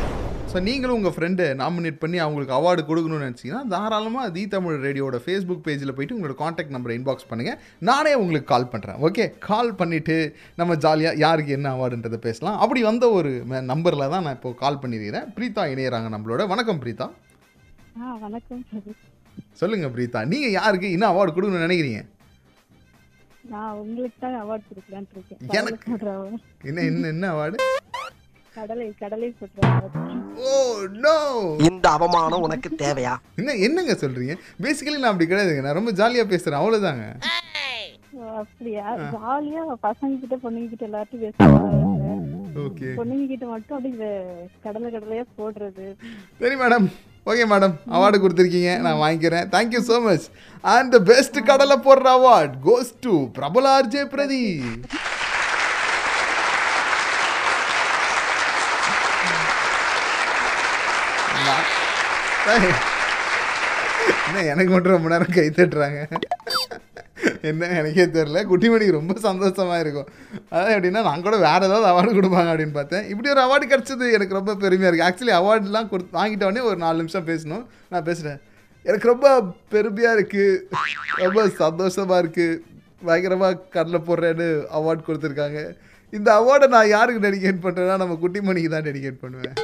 So 0.51 0.57
நீங்களும் 0.67 0.97
உங்கள் 0.97 1.13
ஃப்ரெண்டை 1.15 1.45
நாமினேட் 1.61 1.99
பண்ணி 2.01 2.17
அவங்களுக்கு 2.23 2.53
அவார்டு 2.57 2.81
கொடுக்கணும்னு 2.89 3.25
நினச்சிங்கன்னா 3.25 3.61
தாராளமாக 3.73 4.31
தி 4.35 4.43
தமிழ் 4.53 4.77
ரேடியோட 4.85 5.17
ஃபேஸ்புக் 5.23 5.65
பேஜில் 5.65 5.93
போயிட்டு 5.95 6.15
உங்களோட 6.17 6.35
காண்டாக்ட் 6.41 6.73
நம்பரை 6.75 6.95
இன்பாக்ஸ் 6.99 7.27
பண்ணுங்கள் 7.31 7.57
நானே 7.89 8.13
உங்களுக்கு 8.21 8.49
கால் 8.53 8.69
பண்ணுறேன் 8.73 8.99
ஓகே 9.07 9.25
கால் 9.47 9.71
பண்ணிவிட்டு 9.81 10.15
நம்ம 10.61 10.77
ஜாலியாக 10.85 11.21
யாருக்கு 11.25 11.55
என்ன 11.57 11.71
அவார்டுன்றதை 11.75 12.19
பேசலாம். 12.27 12.59
அப்படி 12.63 12.81
வந்த 12.89 13.07
ஒரு 13.17 13.31
நம்பரில் 13.71 14.11
தான் 14.13 14.25
நான் 14.27 14.37
இப்போ 14.39 14.51
கால் 14.63 14.81
பண்ணியிருக்கிறேன் 14.83 15.27
பிரீதா 15.37 15.65
இணையறாங்க 15.73 16.09
நம்மளோட. 16.15 16.41
வணக்கம் 16.53 16.81
பிரீதா 16.83 17.07
ஆ 18.01 18.17
வணக்கம் 18.25 18.63
சொல்லுங்கள் 19.61 19.93
பிரீதா 19.97 20.21
நீங்கள் 20.33 20.55
யாருக்கு 20.59 20.93
என்ன 20.97 21.07
அவார்டு 21.13 21.33
கொடுக்கணும்னு 21.33 21.67
நினைக்கிறீங்க? 21.67 22.01
நான் 23.51 23.75
உங்களுக்கு 23.81 24.17
தான் 24.23 24.37
அவார்ட் 24.43 24.65
கொடுக்கலான்னு 24.69 25.13
இருக்கேன். 25.15 25.39
எனக்கு? 25.59 25.91
என்ன 26.69 26.79
என்ன 26.91 27.07
என்ன 27.15 27.27
அவார்டு 27.35 27.57
கடலை 28.57 28.85
கடலை 29.01 29.27
ஓ 30.47 30.51
நோ 31.03 31.15
இந்த 31.67 31.85
அவமானம் 31.97 32.43
உனக்கு 32.47 32.69
தேவையா? 32.81 33.13
என்ன 33.39 33.55
என்னங்க 33.67 33.93
சொல்கிறீங்க 34.03 34.33
பேசிக்கலி 34.63 34.99
நான் 35.01 35.11
அப்படி 35.13 35.27
கிடையாதுங்க. 35.29 35.63
நான் 35.65 35.77
ரொம்ப 35.79 35.91
ஜாலியாக 35.99 36.31
பேசுகிறேன் 36.31 36.59
அவ்வளோதாங்க 36.61 37.05
அப்படியா? 38.41 38.85
ஜாலியா 39.15 39.63
பசங்க 39.87 40.13
கிட்ட 40.21 40.35
பொண்ணுங்க 40.45 40.69
கிட்ட 40.73 40.85
எல்லார்ட்டும் 40.89 41.23
பேசுவாங்க 41.25 41.75
ஓகே. 42.65 42.87
பொண்ணுங்க 42.99 43.25
கிட்ட 43.31 43.45
மட்டும் 43.53 43.75
அப்படியே 43.77 44.11
கடலை 44.65 44.87
கடலையா 44.95 45.25
போடுறது. 45.39 45.85
சரி 46.41 46.55
மேடம் 46.61 46.87
ஓகே 47.31 47.45
மேடம் 47.51 47.75
அவார்டு 47.95 48.17
கொடுத்துருக்கீங்க. 48.23 48.71
நான் 48.85 49.01
வாங்கிக்கிறேன். 49.03 49.47
Thank you 49.55 49.81
so 49.89 49.97
much 50.07 50.25
and 50.63 50.91
the 50.95 50.99
best 51.11 51.39
கடலை 51.49 51.77
போடுற 51.87 52.09
அவார்ட் 52.19 52.55
கோஸ் 52.67 52.93
டு 53.05 53.13
பிரபல 53.37 53.73
ஆர்ஜே 53.77 54.03
பிரதீப் 54.13 54.85
என்ன 64.27 64.43
எனக்கு 64.51 64.71
மட்டும் 64.73 64.95
ரொம்ப 64.95 65.09
நேரம் 65.13 65.35
கை 65.37 65.47
தட்டுறாங்க. 65.57 65.99
என்ன 67.49 67.67
எனக்கே 67.79 68.05
தெரில 68.15 68.41
குட்டிமணிக்கு 68.49 68.97
ரொம்ப 68.97 69.13
சந்தோஷமாக 69.25 69.79
இருக்கும். 69.83 70.07
அதாவது 70.51 70.73
எப்படின்னா 70.75 71.01
நான் 71.07 71.23
கூட 71.25 71.35
வேறு 71.45 71.67
ஏதாவது 71.67 71.87
அவார்டு 71.91 72.11
கொடுப்பாங்க 72.17 72.49
அப்படின்னு 72.53 72.75
பார்த்தேன். 72.77 73.05
இப்படி 73.11 73.31
ஒரு 73.33 73.41
அவார்டு 73.45 73.65
கிடச்சது 73.71 74.05
எனக்கு 74.17 74.37
ரொம்ப 74.39 74.55
பெருமையாக 74.63 74.89
இருக்குது 74.89 75.07
ஆக்சுவலி 75.07 75.35
அவார்டுலாம் 75.39 75.89
கொடுத்து 75.91 76.17
வாங்கிட்டோடனே 76.19 76.63
ஒரு 76.69 76.77
நாலு 76.83 77.01
நிமிஷம் 77.01 77.27
பேசணும். 77.31 77.63
நான் 77.93 78.07
பேசுகிறேன் 78.09 78.39
எனக்கு 78.85 79.11
ரொம்ப 79.13 79.27
பெருமையாக 79.75 80.17
இருக்குது 80.17 80.57
ரொம்ப 81.23 81.47
சந்தோஷமாக 81.63 82.21
இருக்குது 82.23 82.61
பயங்கரமாக 83.07 83.61
கடலை 83.77 84.01
போடுறேன்னு 84.09 84.47
அவார்டு 84.79 85.07
கொடுத்துருக்காங்க. 85.07 85.61
இந்த 86.13 86.29
அவார்டை 86.41 86.69
நான் 86.75 86.93
யாருக்கு 86.95 87.25
டெடிகேட் 87.27 87.65
பண்ணுறேன்னா 87.65 87.97
நம்ம 88.03 88.17
குட்டிமணிக்கு 88.23 88.71
தான் 88.75 88.87
டெடிகேட் 88.89 89.23
பண்ணுவேன். 89.23 89.57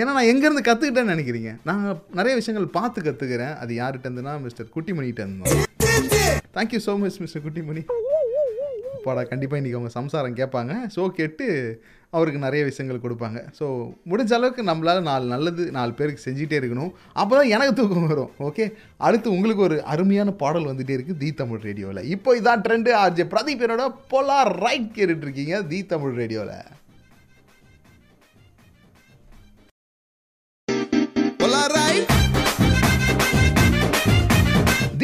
ஏன்னா 0.00 0.10
நான் 0.16 0.30
எங்கேருந்து 0.32 0.66
கற்றுக்கிட்டேன்னு 0.68 1.14
நினைக்கிறீங்க? 1.14 1.52
நான் 1.68 1.82
நிறைய 2.20 2.34
விஷயங்கள் 2.40 2.74
பார்த்து 2.78 3.06
கற்றுக்கிறேன் 3.08 3.54
அது 3.64 3.74
யார்கிட்ட 3.80 4.08
இருந்துன்னா 4.08 4.34
மிஸ்டர் 4.46 4.72
குட்டிமணிகிட்ட 4.76 5.26
இருந்தோம். 5.26 5.66
Thank you 6.56 6.80
so 6.88 6.94
much 7.02 7.20
mister 7.24 7.44
Kuttimani. 7.46 7.84
அப்பாடா 8.96 9.22
கண்டிப்பாக 9.32 9.60
இன்றைக்கி 9.60 9.78
அவங்க 9.78 9.92
சம்சாரம் 9.98 10.38
கேட்பாங்க. 10.38 10.72
ஸோ 10.94 11.02
கேட்டு 11.18 11.46
அவருக்கு 12.16 12.38
நிறைய 12.44 12.62
விஷயங்கள் 12.68 13.02
கொடுப்பாங்க. 13.04 13.38
ஸோ 13.58 13.64
முடிஞ்ச 14.10 14.32
அளவுக்கு 14.36 14.62
நம்மளால் 14.68 15.00
நாலு 15.08 15.24
நல்லது 15.32 15.62
நாலு 15.76 15.92
பேருக்கு 15.98 16.24
செஞ்சுட்டே 16.26 16.58
இருக்கணும். 16.60 16.92
அப்போ 17.20 17.32
தான் 17.38 17.52
எனக்கு 17.56 17.74
தூக்கம் 17.80 18.08
வரும் 18.12 18.30
ஓகே 18.48 18.64
அடுத்து 19.08 19.34
உங்களுக்கு 19.36 19.62
ஒரு 19.68 19.76
அருமையான 19.92 20.34
பாடல் 20.42 20.68
வந்துகிட்டே 20.70 20.96
இருக்குது 20.96 21.20
தி 21.22 21.30
தமிழ் 21.40 21.64
ரேடியோவில் 21.68 22.08
இப்போ 22.14 22.36
இதான் 22.40 22.64
ட்ரெண்டு 22.66 22.92
ஆர்ஜே 23.02 23.26
பிரதீப் 23.34 23.64
என்னோட 23.66 23.86
போலா 24.14 24.38
ரைட் 24.64 24.90
கேட்டுட்ருக்கீங்க 24.98 25.60
தி 25.72 25.80
தமிழ் 25.94 26.18
ரேடியோவில் 26.22 26.56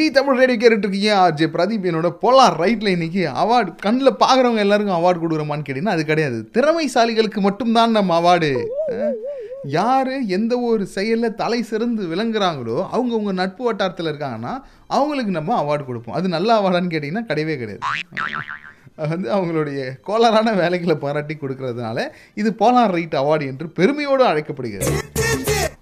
தி 0.02 0.06
தமிழ் 0.14 0.38
ரேடியோ 0.40 0.58
கேட்டுட்ருக்கீங்க 0.60 1.10
ஆர்ஜே 1.24 1.46
பிரதீப் 1.54 1.84
என்னோட 1.88 2.08
போலார் 2.22 2.56
ரைட்டில் 2.62 2.92
இன்னைக்கு 2.94 3.22
அவார்டு 3.42 3.70
கண்ணில் 3.84 4.18
பார்க்குறவங்க 4.22 4.62
எல்லாருக்கும் 4.64 4.96
அவார்டு 4.98 5.20
கொடுக்குறோமான்னு 5.22 5.64
கேட்டிங்கன்னா 5.66 5.94
அது 5.96 6.04
கிடையாது. 6.08 6.38
திறமைசாலிகளுக்கு 6.56 7.40
மட்டும்தான் 7.46 7.94
நம்ம 7.98 8.16
அவார்டு 8.20 8.50
யார் 9.76 10.12
எந்த 10.36 10.52
ஒரு 10.68 10.84
செயலில் 10.96 11.36
தலை 11.42 11.60
சிறந்து 11.70 12.02
விளங்குறாங்களோ 12.12 12.76
அவங்க 12.94 13.12
உங்கள் 13.20 13.38
நட்பு 13.42 13.62
வட்டாரத்தில் 13.68 14.10
இருக்காங்கன்னா 14.12 14.54
அவங்களுக்கு 14.96 15.32
நம்ம 15.38 15.54
அவார்டு 15.62 15.86
கொடுப்போம். 15.90 16.18
அது 16.20 16.34
நல்ல 16.36 16.58
அவார்டான்னு 16.60 16.92
கேட்டிங்கன்னா 16.94 17.28
கிடையவே 17.30 17.56
கிடையாது. 17.62 17.82
வந்து 19.12 19.28
அவங்களுடைய 19.36 19.80
கோளாறான 20.08 20.56
வேலைகளை 20.62 20.96
பாராட்டி 21.04 21.36
கொடுக்கறதுனால 21.42 22.08
இது 22.42 22.52
போலார் 22.62 22.94
ரைட் 22.98 23.20
அவார்டு 23.22 23.50
என்று 23.52 23.68
பெருமையோடு 23.80 24.24
அழைக்கப்படுகிறது. 24.32 24.96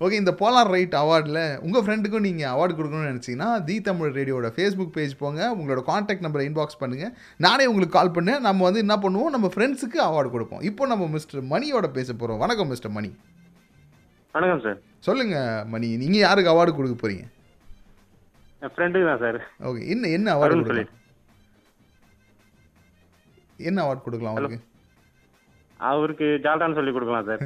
ஓகே 0.04 0.18
இந்த 0.20 0.32
போலார் 0.40 0.70
ரைட் 0.74 0.94
அவார்டில் 1.00 1.40
உங்கள் 1.64 1.82
ஃப்ரெண்டுக்கும் 1.86 2.24
நீங்கள் 2.26 2.50
அவார்டு 2.52 2.76
கொடுக்கணும்னு 2.76 3.10
நினச்சிங்கன்னா 3.12 3.48
தி 3.66 3.74
தமிழ் 3.88 4.14
ரேடியோட 4.18 4.48
ஃபேஸ்புக் 4.56 4.94
பேஜ் 4.94 5.12
போங்க. 5.22 5.40
உங்களோட 5.56 5.80
காண்டாக்ட் 5.88 6.24
நம்பரை 6.26 6.44
இன்பாக்ஸ் 6.50 6.78
பண்ணுங்கள் 6.82 7.12
நானே 7.46 7.64
உங்களுக்கு 7.70 7.96
கால் 7.96 8.14
பண்ணேன். 8.18 8.40
நம்ம 8.46 8.64
வந்து 8.68 8.82
என்ன 8.84 8.96
பண்ணுவோம்? 9.02 9.32
நம்ம 9.34 9.50
ஃப்ரெண்ட்ஸுக்கு 9.54 9.98
அவார்டு 10.06 10.30
கொடுப்போம். 10.36 10.62
இப்போ 10.70 10.86
நம்ம 10.92 11.08
மிஸ்டர் 11.16 11.42
மணியோட 11.52 11.88
பேச 11.98 12.08
போகிறோம் 12.14 12.40
வணக்கம் 12.44 12.72
மிஸ்டர் 12.74 12.94
மணி. 12.96 13.10
வணக்கம் 14.34 14.62
சார் 14.66 14.80
சொல்லுங்கள் 15.08 15.68
மணி. 15.74 15.90
நீங்கள் 16.04 16.24
யாருக்கு 16.26 16.52
அவார்டு 16.54 16.74
கொடுக்க 16.78 16.96
போகிறீங்க 17.02 17.26
என் 18.64 18.74
ஃப்ரெண்டுக்கு 18.74 19.06
தான் 19.10 19.22
சார் 19.26 19.38
ஓகே 19.68 19.82
என்ன 19.92 20.08
என்ன 20.16 20.32
அவார்டு 20.36 20.56
கொடுக்கலாம்? 20.56 20.90
என்ன 23.70 23.78
அவார்டு 23.84 24.04
கொடுக்கலாம் 24.08 24.34
அவருக்கு 24.36 24.60
அவருக்கு 25.80 26.40
ஜால்டான்னு 26.44 26.74
சொல்லி 26.74 26.92
கொடுக்கலாம் 26.92 27.26
சார். 27.26 27.42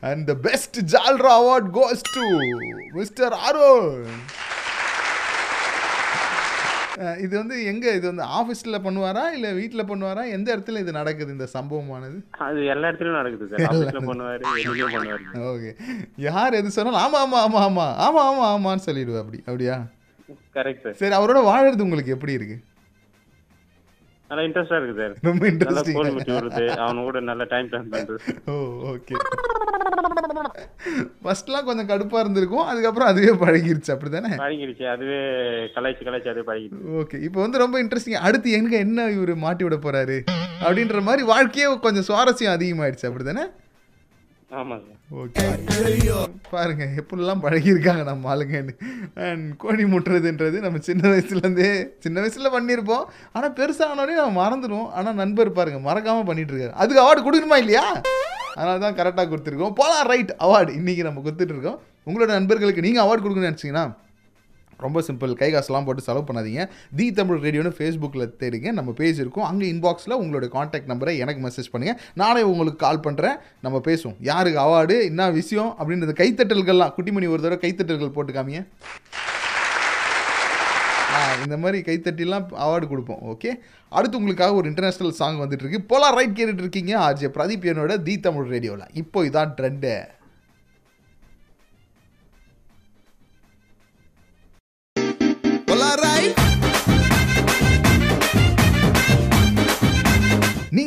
அண்ட் 0.00 0.26
த 0.26 0.34
பெஸ்ட் 0.42 0.78
ஜால்ரா 0.92 1.32
award 1.40 1.70
goes 1.72 2.04
to 2.14 2.24
mister 2.92 3.36
ah 7.00 7.18
இது 7.18 7.34
வந்து 7.38 7.56
எங்க? 7.64 7.86
இது 7.90 8.06
வந்து 8.06 8.24
ஆஃபீஸில் 8.38 8.82
பண்ணுவாரா? 8.84 9.22
இல்லை 9.32 9.52
வீட்டில் 9.52 9.86
பண்ணுவாரா? 9.86 10.22
எந்த 10.30 10.48
இடத்துல 10.56 10.78
இது 10.78 10.92
நடக்குது 10.92 11.30
இந்த 11.32 11.46
சம்பவமானது? 11.54 12.16
அது 12.38 12.66
எல்லா 12.66 12.88
இடத்துலயும் 12.88 13.20
நடக்குது 13.20 13.46
சார். 13.48 13.62
ஆஃபீஸில் 13.68 14.08
பண்ணுவாரு 14.10 14.42
வெளியும் 14.66 14.94
பண்ணுவாரு. 14.96 15.24
ஓகே 15.50 15.70
யார் 16.26 16.54
எது 16.54 16.70
சொன்னாலும் 16.70 17.00
ஆமாம் 17.00 17.22
ஆமாம் 17.22 17.44
ஆமாம் 17.44 17.64
ஆமாம் 17.68 17.94
ஆமாம் 17.98 18.26
ஆமாம் 18.30 18.50
ஆமான்னு 18.54 18.86
சொல்லிடுவேன் 18.86 19.22
அப்படி. 19.22 19.40
அப்படியா? 19.46 19.76
Correct 20.56 20.84
sir. 20.84 20.98
சரி 21.00 21.14
அவரோட 21.14 21.40
வாழறது 21.46 21.80
உங்களுக்கு 21.80 22.14
எப்படி 22.14 22.32
இருக்கு? 22.32 22.58
நல்லா 24.30 24.42
இன்ட்ரெஸ்டா 24.46 24.76
இருக்கு 24.78 24.96
சார். 24.98 25.14
ரொம்ப 25.26 25.42
நல்லா 25.60 25.82
கோல் 25.88 26.08
இன்ட்ரெஸ்டிங் 26.08 26.16
முட்டி 26.16 26.32
வருது 26.36 26.64
அவனு 26.80 27.04
கூட 27.06 27.20
நல்ல 27.28 27.44
டைம் 27.52 27.68
ஸ்பெண்ட் 27.70 27.92
பண்றது. 27.94 28.18
ஓ 28.46 28.54
ஓகே 28.90 29.14
ஃபர்ஸ்ட்லாம் 31.24 31.66
கொஞ்சம் 31.68 31.88
கடுப்பாக 31.90 32.22
இருந்திருக்கும் 32.22 32.68
அதுக்கப்புறம் 32.70 33.10
அதுவே 33.10 33.32
பழகிருச்சு 33.42 33.92
அப்படி 33.94 34.10
தானே 34.10 34.30
பழகிடுச்சு 34.42 34.84
அதுவே 34.94 35.18
கலாய்ச்சி 35.76 36.04
கலாய்ச்சி 36.06 36.30
அதுவே 36.32 36.46
பழகிடுச்சு 36.50 36.92
ஓகே 37.00 37.18
இப்போ 37.26 37.40
வந்து 37.44 37.62
ரொம்ப 37.64 37.78
இன்ட்ரெஸ்டிங் 37.82 38.20
அடுத்து 38.26 38.50
எங்க 38.58 38.74
என்ன 38.86 39.08
இவர் 39.16 39.34
மாட்டி 39.44 39.64
விட 39.66 39.78
போறாரு? 39.80 40.18
அப்படின்ற 40.62 41.00
மாதிரி 41.04 41.24
வாழ்க்கையே 41.28 41.66
கொஞ்சம் 41.84 42.06
சுவாரஸ்யம் 42.08 42.54
அதிகமாயிடுச்சு 42.54 43.08
அப்படி 43.10 43.24
தானே 43.24 43.44
ஆமா 43.44 43.48
சார் 43.50 43.58
ஓகே 43.58 43.69
பாருங்க 46.52 46.84
எப்படிலாம் 47.00 47.42
பழகியிருக்காங்க 47.44 48.02
நம்ம 48.08 48.30
ஆளுங்கன்னு. 48.32 48.72
அண்ட் 49.26 49.44
கோழி 49.62 49.84
முட்டுறதுன்றது 49.92 50.56
நம்ம 50.64 50.80
சின்ன 50.88 51.02
வயசுலேருந்தே 51.12 51.68
சின்ன 52.04 52.16
வயசில் 52.22 52.54
பண்ணியிருப்போம். 52.56 53.04
ஆனால் 53.36 53.54
பெருசானோடனே 53.58 54.16
நம்ம 54.20 54.34
மறந்துடுவோம். 54.42 54.88
ஆனால் 54.98 55.18
நண்பர் 55.22 55.56
பாருங்க 55.58 55.80
மறக்காமல் 55.88 56.28
பண்ணிட்டு 56.30 56.52
இருக்காரு 56.54 56.74
அதுக்கு 56.82 57.02
அவார்டு 57.04 57.24
கொடுக்கணுமா 57.26 57.60
இல்லையா? 57.64 57.84
அதனால 58.56 58.76
தான் 58.84 58.98
கரெக்டாக 59.00 59.26
கொடுத்துருக்கோம். 59.32 59.76
போலாம் 59.80 60.04
ரைட் 60.12 60.32
அவார்டு 60.46 60.72
இன்னைக்கு 60.80 61.06
நம்ம 61.08 61.22
கொடுத்துட்டு 61.26 61.56
இருக்கோம். 61.56 61.78
உங்களோட 62.08 62.30
நண்பர்களுக்கு 62.38 62.86
நீங்கள் 62.88 63.04
அவார்டு 63.04 63.22
கொடுக்கணும்னு 63.24 63.52
நினச்சிங்கன்னா 63.52 63.86
ரொம்ப 64.86 65.02
சிம்பிள் 65.08 65.32
கை 65.42 65.50
காசுலாம் 65.54 65.86
போட்டு 65.88 66.06
செலவு 66.08 66.24
பண்ணாதீங்க. 66.28 66.64
தி 66.98 67.06
தமிழ் 67.18 67.42
ரேடியோன்னு 67.46 67.72
ஃபேஸ்புக்கில் 67.78 68.28
தேடுங்க. 68.42 68.68
நம்ம 68.78 68.90
பேஜ் 69.00 69.20
இருக்கும். 69.24 69.46
அங்கே 69.50 69.66
இன்பாக்ஸில் 69.72 70.18
உங்களுடைய 70.22 70.50
காண்டாக்ட் 70.56 70.90
நம்பரை 70.92 71.14
எனக்கு 71.24 71.44
மெசேஜ் 71.46 71.72
பண்ணுங்கள் 71.74 71.98
நானே 72.22 72.42
உங்களுக்கு 72.52 72.80
கால் 72.86 73.04
பண்ணுறேன் 73.08 73.36
நம்ம 73.66 73.80
பேசுவோம். 73.88 74.18
யாருக்கு 74.30 74.60
அவார்டு 74.66 74.96
என்ன 75.10 75.30
விஷயம் 75.40 75.72
அப்படின்றது 75.80 76.14
கைத்தட்டல்கள்லாம். 76.22 76.94
குட்டிமணி 76.98 77.28
ஒரு 77.34 77.42
தடவை 77.46 77.60
கைத்தட்டல்கள் 77.66 78.16
போட்டு 78.18 78.34
காமிங்க. 78.38 78.62
இந்த 81.44 81.56
மாதிரி 81.62 81.78
கைத்தட்டிலாம் 81.86 82.46
அவார்டு 82.64 82.86
கொடுப்போம். 82.90 83.20
ஓகே 83.32 83.50
அடுத்து 83.98 84.18
உங்களுக்காக 84.18 84.56
ஒரு 84.58 84.66
இன்டர்நேஷ்னல் 84.70 85.14
சாங் 85.20 85.38
வந்துட்டு 85.40 85.64
இருக்கு. 85.64 85.80
போலாம் 85.92 86.14
ரைட் 86.18 86.36
கேட்டுட்டு 86.38 86.64
இருக்கீங்க. 86.64 86.92
ஆர்ஜே 87.06 87.28
பிரதீப் 87.36 87.68
என்னோட 87.72 87.94
தி 88.06 88.14
தமிழ் 88.26 88.48
ரேடியோவில் 88.54 88.90
இப்போ 89.02 89.24
இதான் 89.28 89.54
ட்ரெண்டு 89.58 89.92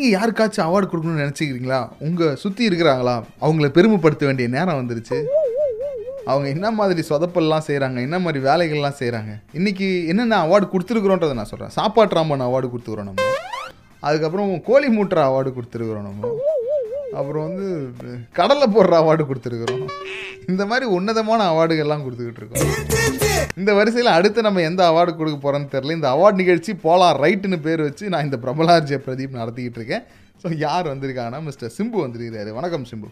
நீங்கள் 0.03 0.17
யாருக்காச்சும் 0.19 0.65
அவார்டு 0.65 0.88
கொடுக்கணும்னு 0.91 1.24
நினச்சிக்கிறீங்களா? 1.24 1.77
உங்க 2.07 2.24
சுத்தி 2.41 2.63
இருக்கிறாங்களா? 2.69 3.13
அவங்கள 3.45 3.67
பெருமைப்படுத்த 3.75 4.24
வேண்டிய 4.29 4.48
நேரம் 4.55 4.79
வந்துருச்சு. 4.79 5.17
அவங்க 6.31 6.48
என்ன 6.55 6.67
மாதிரி 6.79 7.01
சொதப்பல்லாம் 7.10 7.65
செய்கிறாங்க 7.67 7.98
என்ன 8.07 8.17
மாதிரி 8.25 8.39
வேலைகள்லாம் 8.50 9.00
செய்கிறாங்க 9.00 9.31
இன்னைக்கு 9.60 9.88
என்னென்ன 10.12 10.39
அவார்டு 10.45 10.67
கொடுத்துருக்குறோன்றதை 10.74 11.33
நான் 11.39 11.50
சொல்கிறேன் 11.51 11.75
சாப்பாட்டு 11.77 12.17
ராமன் 12.17 12.45
அவார்டு 12.48 12.69
கொடுத்துருக்குறோம் 12.74 13.10
நம்ம. 13.12 13.29
அதுக்கப்புறம் 14.07 14.51
கோழி 14.69 14.89
மூட்டுற 14.98 15.22
அவார்டு 15.29 15.51
கொடுத்துருக்குறோம் 15.57 16.07
நம்ம. 16.10 16.33
அப்புறம் 17.20 17.46
வந்து 17.48 17.65
கடலை 18.38 18.67
போடுற 18.75 18.93
அவார்டு 19.01 19.24
கொடுத்துருக்குறோம். 19.29 19.84
இந்த 20.51 20.63
மாதிரி 20.70 20.86
உன்னதமான 20.98 21.41
அவார்டுகள்லாம் 21.51 22.05
கொடுத்துக்கிட்டு 22.05 22.41
இருக்கோம். 22.41 22.70
இந்த 23.62 23.72
வரிசையில் 23.79 24.15
அடுத்து 24.17 24.48
நம்ம 24.48 24.62
எந்த 24.70 24.82
அவார்டு 24.91 25.12
கொடுக்க 25.20 25.38
போகிறோன்னு 25.43 25.74
தெரில 25.75 25.98
இந்த 25.98 26.10
அவார்டு 26.15 26.41
நிகழ்ச்சி 26.43 26.74
போலாம் 26.86 27.20
ரைட்டுன்னு 27.24 27.60
பேர் 27.67 27.86
வச்சு 27.88 28.12
நான் 28.13 28.27
இந்த 28.27 28.39
பிரபலார் 28.46 28.88
ஜெய 28.91 29.00
பிரதீப் 29.08 29.39
நடத்திக்கிட்டு 29.41 29.79
இருக்கேன். 29.82 30.05
ஸோ 30.43 30.50
யார் 30.65 30.91
வந்திருக்காங்கன்னா 30.93 31.41
மிஸ்டர் 31.50 31.75
சிம்பு 31.77 32.00
வந்திருக்கிறாரு. 32.05 32.53
வணக்கம் 32.60 32.88
சிம்பு. 32.91 33.10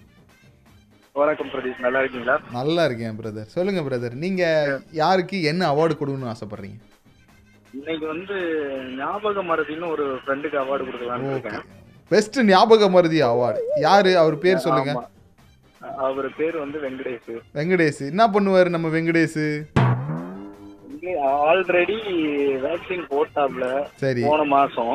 வணக்கம் 1.15 1.51
பிரதீஷ் 1.53 1.83
நல்லா 1.85 2.01
இருக்கீங்களா? 2.03 2.35
நல்லா 2.59 2.83
இருக்கேன் 2.87 3.17
பிரதர் 3.19 3.51
சொல்லுங்க 3.55 3.81
பிரதர் 3.87 4.15
நீங்க 4.23 4.43
யாருக்கு 5.01 5.37
என்ன 5.51 5.61
அவார்டு 5.73 5.95
கொடுக்கணும்னு 5.99 6.33
ஆசைப்படுறீங்க? 6.33 6.79
இன்னைக்கு 7.79 8.05
வந்து 8.13 8.37
ஞாபக 9.01 9.43
மறதின்னு 9.49 9.87
ஒரு 9.95 10.05
ஃப்ரெண்டுக்கு 10.23 10.57
அவார்டு 10.63 10.87
கொடுக்கலாம்னு 10.87 11.33
இருக்கேன். 11.35 11.67
பெஸ்ட் 12.11 12.37
ஞாபக 12.43 12.89
மருதி 12.89 13.21
அவார்டு 13.23 13.61
யாரு? 13.77 14.17
அவர் 14.17 14.37
பேர் 14.37 14.57
சொல்லுங்க. 14.57 14.93
அவர் 16.05 16.27
பேர் 16.37 16.57
வந்து 16.57 16.79
வெங்கடேஷ். 16.79 17.29
வெங்கடேஷ். 17.55 18.01
என்ன 18.07 18.27
பண்ணுவாரு 18.27 18.69
நம்ம 18.69 18.87
வெங்கடேஷ்? 18.89 19.43
ஆல்ரெடி 21.49 21.95
வேக்சின் 22.65 23.05
போட்டாப்ல 23.11 23.65
சரி. 23.95 24.21
போன 24.21 24.43
மாசம். 24.43 24.93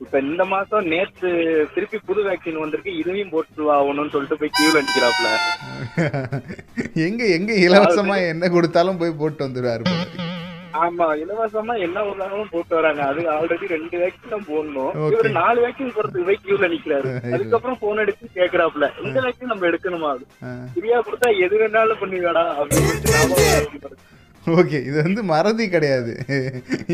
இப்ப 0.00 0.20
இந்த 0.20 0.44
மாசம் 0.44 0.86
நேத்து 0.86 1.28
திருப்பி 1.74 1.98
புது 1.98 2.20
வேக்சின் 2.24 2.60
வந்திருக்கு. 2.60 2.96
இதையும் 2.96 3.30
போட்டு 3.30 3.72
ஆகணும்னு 3.72 4.10
சொல்லிட்டு 4.10 4.38
போய் 4.38 4.56
கியூல 4.58 4.82
நிக்கிறாப்ல. 4.82 5.28
எங்க 7.06 7.24
எங்க 7.36 7.52
இலவசமா 7.66 8.16
என்ன 8.28 8.48
கொடுத்தாலும் 8.48 8.96
போய் 8.96 9.18
போட்டு 9.18 9.46
வந்துடுவாரு 9.46 9.82
போல. 9.82 10.02
ஆமா 10.84 11.06
இலவசமா 11.22 11.74
என்ன 11.86 11.98
உதாரணமும் 12.10 12.50
போட்டு 12.54 12.74
வராங்க. 12.78 13.00
அது 13.10 13.20
ஆல்ரெடி 13.36 13.66
ரெண்டு 13.74 13.96
வேக்சின் 14.02 14.34
தான் 14.34 14.46
போடணும். 14.50 14.92
இவரு 15.12 15.30
நாலு 15.40 15.58
வேக்சின் 15.64 15.94
போறதுக்கு 15.96 16.28
போய் 16.28 16.42
கியூல 16.44 16.68
நிக்கிறாரு. 16.74 17.10
அதுக்கப்புறம் 17.34 17.80
போன் 17.84 18.02
எடுத்து 18.04 18.28
கேக்குறாப்ல 18.38 18.88
இந்த 19.04 19.18
வேக்சின் 19.26 19.52
நம்ம 19.52 19.66
எடுக்கணுமா. 19.70 20.12
ஃப்ரீயா 20.76 21.00
கொடுத்தா 21.08 21.30
எது 21.46 21.58
வேணாலும் 21.62 22.00
பண்ணுவீடா 22.02 22.44
அப்படின்னு 22.60 24.06
ஓகே 24.60 24.78
இது 24.88 24.96
வந்து 25.06 25.22
மறதி 25.32 25.64
கிடையாது. 25.74 26.12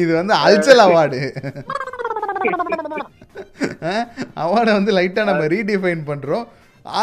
இது 0.03 0.11
வந்து 0.21 0.35
அல்சல் 0.45 0.85
அவார்டு. 0.85 1.21
அவார்டை 4.43 4.73
வந்து 4.79 4.93
லைட்டாக 4.99 5.29
நம்ம 5.31 5.45
ரீடிஃபைன் 5.55 6.03
பண்ணுறோம் 6.11 6.47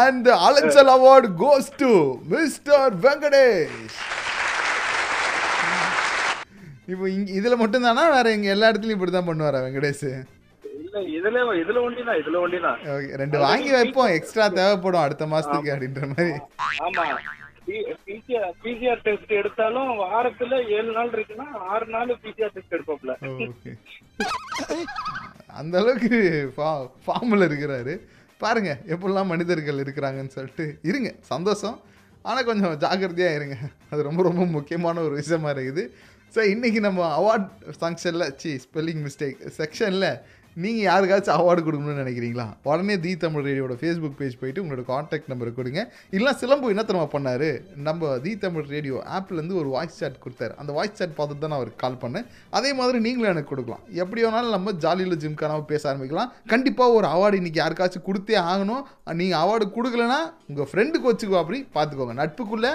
and 0.03 0.27
அலச்சல் 0.47 0.91
award 0.95 1.27
goes 1.43 1.69
to 1.81 1.91
mister 2.33 2.91
Venkatesh 3.05 3.77
இப்போ 6.87 7.05
இங்க 7.15 7.29
இதுல 7.39 7.55
மட்டும் 7.61 7.85
தானா 7.87 8.03
வேற 8.15 8.27
இங்க 8.35 8.47
எல்லா 8.53 8.69
இடத்துலயும் 8.71 8.97
இப்படி 8.97 9.13
தான் 9.15 9.27
பண்ணுவாரா 9.29 9.59
வெங்கடேஷ்? 9.65 10.07
இல்ல 10.83 11.01
இதுல 11.17 11.41
இதுல 11.63 11.79
ஒண்டிதான் 11.87 12.19
இதுல 12.21 12.37
ஒண்டிதான். 12.45 12.79
ஓகே 12.95 13.17
ரெண்டு 13.21 13.37
வாங்கி 13.45 13.71
வைப்போம் 13.75 14.13
எக்ஸ்ட்ரா 14.17 14.45
தேவைப்படும் 14.59 15.03
அடுத்த 15.05 15.25
மாசத்துக்கு 15.33 15.73
அப்படின்ற 15.73 16.01
மாதிரி. 16.13 16.33
ஆமா. 16.85 17.05
பிசிஆர் 18.63 19.03
டெஸ்ட் 19.05 19.31
எடுத்தாலும் 19.39 19.91
வாரத்துல 20.03 20.53
ஏழு 20.77 20.91
நாள் 20.97 21.13
இருக்குன்னா 21.17 21.45
ஆறு 21.73 21.85
நாள் 21.95 22.11
பிசிஆர் 22.25 22.53
டெஸ்ட் 22.55 22.75
எடுப்பாப்ல 22.77 23.13
அந்த 25.61 25.75
அளவுக்கு 25.81 26.17
ஃபார்மில் 27.05 27.47
இருக்கிறாரு. 27.49 27.93
பாருங்க 28.41 28.71
எப்படிலாம் 28.93 29.31
மனிதர்கள் 29.33 29.81
இருக்கிறாங்கன்னு 29.83 30.35
சொல்லிட்டு. 30.35 30.65
இருங்க 30.89 31.09
சந்தோஷம். 31.31 31.77
ஆனால் 32.25 32.47
கொஞ்சம் 32.49 32.73
ஜாக்கிரதையாக 32.83 33.37
இருங்க. 33.39 33.55
அது 33.91 34.01
ரொம்ப 34.07 34.21
ரொம்ப 34.29 34.43
முக்கியமான 34.57 35.01
ஒரு 35.07 35.15
விஷயமா 35.21 35.49
இருக்குது. 35.55 35.83
ஸோ 36.35 36.41
இன்றைக்கி 36.51 36.79
நம்ம 36.85 36.99
அவார்ட் 37.19 37.47
ஃபங்க்ஷனில் 37.77 38.23
சி 38.41 38.49
ஸ்பெல்லிங் 38.65 39.01
மிஸ்டேக் 39.05 39.39
செக்ஷனில் 39.57 40.05
நீங்கள் 40.63 40.85
யாருக்காச்சும் 40.89 41.39
அவார்டு 41.39 41.61
கொடுக்கணும்னு 41.65 42.03
நினைக்கிறீங்களா? 42.03 42.45
உடனே 42.69 42.95
தி 43.05 43.11
தமிழ் 43.23 43.45
ரேடியோட 43.47 43.73
ஃபேஸ்புக் 43.81 44.15
பேஜ் 44.19 44.37
போயிட்டு 44.41 44.61
உங்களோட 44.63 44.83
காண்டாக்ட் 44.91 45.29
நம்பரை 45.31 45.51
கொடுங்க. 45.57 45.81
இல்லை 46.17 46.31
சிலம்பு 46.41 46.71
என்ன 46.73 46.83
தெரியுமா 46.87 47.07
பண்ணார். 47.15 47.45
நம்ம 47.87 48.11
தி 48.25 48.33
தமிழ் 48.43 48.71
ரேடியோ 48.75 48.95
ஆப்லேருந்து 49.17 49.57
ஒரு 49.61 49.69
வாய்ஸ் 49.75 49.99
சாட் 50.01 50.17
கொடுத்தாரு. 50.25 50.55
அந்த 50.61 50.71
வாய்ஸ் 50.77 50.97
சாட் 50.99 51.17
பார்த்துட்டு 51.19 51.43
தான் 51.43 51.53
நான் 51.53 51.61
அவருக்கு 51.61 51.83
கால் 51.83 51.99
பண்ணேன். 52.03 52.29
அதே 52.59 52.71
மாதிரி 52.79 52.99
நீங்களும் 53.07 53.33
எனக்கு 53.33 53.51
கொடுக்கலாம். 53.51 53.83
எப்படி 54.03 54.23
வேணாலும் 54.27 54.55
நம்ம 54.57 54.75
ஜாலியில் 54.85 55.21
ஜிம்கானாவை 55.25 55.65
பேச 55.73 55.83
ஆரம்பிக்கலாம். 55.91 56.31
கண்டிப்பாக 56.53 56.97
ஒரு 56.99 57.09
அவார்டு 57.13 57.41
இன்றைக்கி 57.41 57.61
யாருக்காச்சும் 57.63 58.07
கொடுத்தே 58.09 58.39
ஆகணும். 58.53 58.83
நீங்கள் 59.21 59.41
அவார்டு 59.43 59.67
கொடுக்கலனா 59.77 60.21
உங்கள் 60.51 60.71
ஃப்ரெண்டுக்கு 60.71 61.11
வச்சுக்கோ 61.11 61.41
அப்படி. 61.43 61.61
பார்த்துக்கோங்க. 61.77 62.17
நட்புக்குள்ளே 62.23 62.73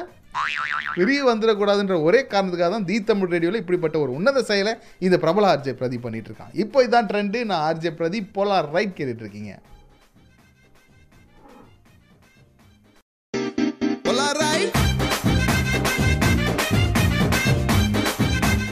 வெளியே 0.97 1.23
வந்துடக்கூடாதுன்ற 1.29 1.97
ஒரே 2.07 2.21
காரணத்துக்காக 2.25 2.71
தான் 2.71 2.89
தி 2.89 2.97
தமிழ் 3.05 3.33
ரேடியோவில் 3.35 3.63
இப்படிப்பட்ட 3.63 3.97
ஒரு 3.99 4.13
உன்னத 4.19 4.43
செயலை 4.51 4.73
இந்த 5.01 5.19
பிரபல 5.25 5.51
ஆர்ஜே 5.53 5.75
பிரதீப் 5.81 6.07
பண்ணிட்டு 6.07 6.31
இருக்கான் 6.31 6.55
இப்போ 6.65 6.85
இதான் 6.87 7.09
ட்ரெண்டு 7.11 7.41
நான் 7.45 7.65
ஆர்ஜே 7.69 7.93
பிரதீப் 8.01 8.35
போலார் 8.37 8.69
ரைட் 8.77 8.99
கேட்டுட்டு 8.99 9.27
இருக்கீங்க 9.27 9.53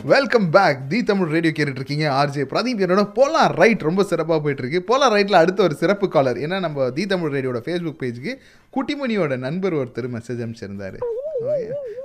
welcome 0.06 0.46
back 0.54 0.80
the 0.88 0.98
Tamil 1.02 1.30
radio 1.34 1.52
கேட்டுட்டு 1.52 1.80
இருக்கீங்க 1.80 2.06
ஆர்ஜே 2.16 2.44
பிரதீப் 2.50 2.82
என்னோட 2.84 3.04
போலார் 3.14 3.54
ரைட் 3.60 3.82
ரொம்ப 3.82 4.04
சிறப்பாக 4.04 4.40
போயிட்டு 4.40 4.62
இருக்கு 4.62 4.80
போலார் 4.90 5.14
ரைட்டில் 5.14 5.40
அடுத்த 5.40 5.62
ஒரு 5.62 5.74
சிறப்பு 5.74 6.08
காலர் 6.08 6.40
ஏன்னா 6.40 6.58
நம்ம 6.60 6.88
தி 6.90 7.04
தமிழ் 7.06 7.34
ரேடியோட 7.36 7.60
ஃபேஸ்புக் 7.66 8.00
பேஜுக்கு 8.02 8.34
குட்டிமணியோட 8.72 9.36
நண்பர் 9.38 9.78
ஒருத்தர் 9.80 10.14
மெசேஜ் 10.16 10.42
அனுப்பிச்சிருந்தாரு. 10.44 11.00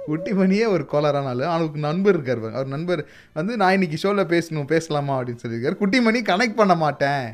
குட்டிமணியே 0.07 0.65
ஒரு 0.73 0.85
கோலரான 0.91 1.27
ஆளு. 1.31 1.45
அவனுக்கு 1.45 1.79
நண்பர் 1.79 2.17
இருக்கார். 2.19 2.53
அவர் 2.53 2.67
நண்பர் 2.75 3.01
வந்து 3.33 3.57
நான் 3.61 3.71
இன்னைக்கு 3.71 3.97
ஷோவில் 3.97 4.31
பேசணும் 4.33 4.69
பேசலாமா? 4.73 5.15
அப்படின்னு 5.19 5.43
சொல்லியிருக்காரு. 5.47 5.75
குட்டிமணி 5.81 6.21
கனெக்ட் 6.31 6.59
பண்ண 6.61 6.75
மாட்டேன். 6.75 7.25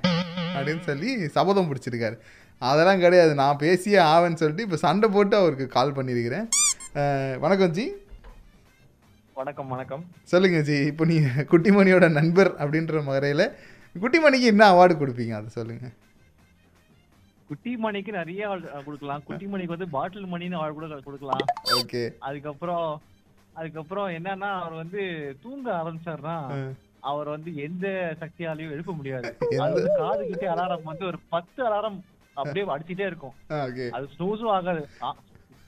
அப்படின்னு 0.55 0.83
சொல்லி 0.89 1.27
சபதம் 1.27 1.69
பிடிச்சிருக்காரு. 1.71 2.17
அதெல்லாம் 2.57 3.00
கிடையாது. 3.00 3.33
நான் 3.41 3.57
பேசியே 3.57 3.97
ஆவேன்னு 3.97 4.39
சொல்லிட்டு 4.41 4.63
இப்போ 4.63 4.75
சண்டை 4.75 5.09
போட்டு 5.09 5.35
அவருக்கு 5.38 5.67
கால் 5.67 5.93
பண்ணியிருக்கிறேன். 5.93 6.48
வணக்கம் 7.39 7.75
ஜி. 7.77 7.85
வணக்கம் 9.33 9.68
வணக்கம். 9.68 10.03
சொல்லுங்க 10.24 10.59
ஜி. 10.70 10.77
இப்போ 10.91 11.05
நீ 11.05 11.18
குட்டிமணியோட 11.51 12.09
நண்பர் 12.11 12.51
அப்படின்ற 12.63 13.03
முறையில் 13.03 13.46
குட்டிமணிக்கு 14.01 14.50
என்ன 14.53 14.63
அவார்டு 14.74 14.94
கொடுப்பீங்க? 15.01 15.33
அதை 15.39 15.50
சொல்லுங்க. 15.59 15.87
குட்டி 17.50 17.77
மணிக்கு 17.77 18.12
நிறைய 18.12 18.44
கொடுக்கலாம். 18.86 19.24
குட்டி 19.24 19.46
மணிக்கு 19.46 19.75
வந்து 19.75 19.90
பாட்டில் 19.90 20.31
மணின்னு 20.34 20.58
award 20.60 20.74
கூட 20.77 20.88
கொடுக்கலாம். 21.08 21.44
ஓகே. 21.79 22.01
அதுக்கப்புறம் 22.20 22.88
அதுக்கப்புறம் 23.53 24.08
என்னன்னா 24.10 24.50
அவர் 24.62 24.74
வந்து 24.74 25.01
தூங்க 25.44 25.68
ஆரம்பிச்சாருன்னா 25.79 26.38
அவர் 27.10 27.27
வந்து 27.27 27.55
எந்த 27.68 27.88
சக்தியாலையும் 28.20 28.74
எழுப்ப 28.75 28.94
முடியாது. 28.94 29.29
அது 29.64 29.74
வந்து 29.74 29.92
காது 29.98 30.27
கிட்டே 30.27 30.48
அலாரம் 30.48 30.90
வந்து 30.92 31.05
ஒரு 31.05 31.18
பத்து 31.29 31.60
அலாரம் 31.68 31.98
அப்படியே 32.34 32.66
அடிச்சிட்டே 32.75 33.05
இருக்கும். 33.12 33.36
அது 33.98 34.08
ஸ்னூஸும் 34.16 34.53
ஆகாது. 34.55 34.84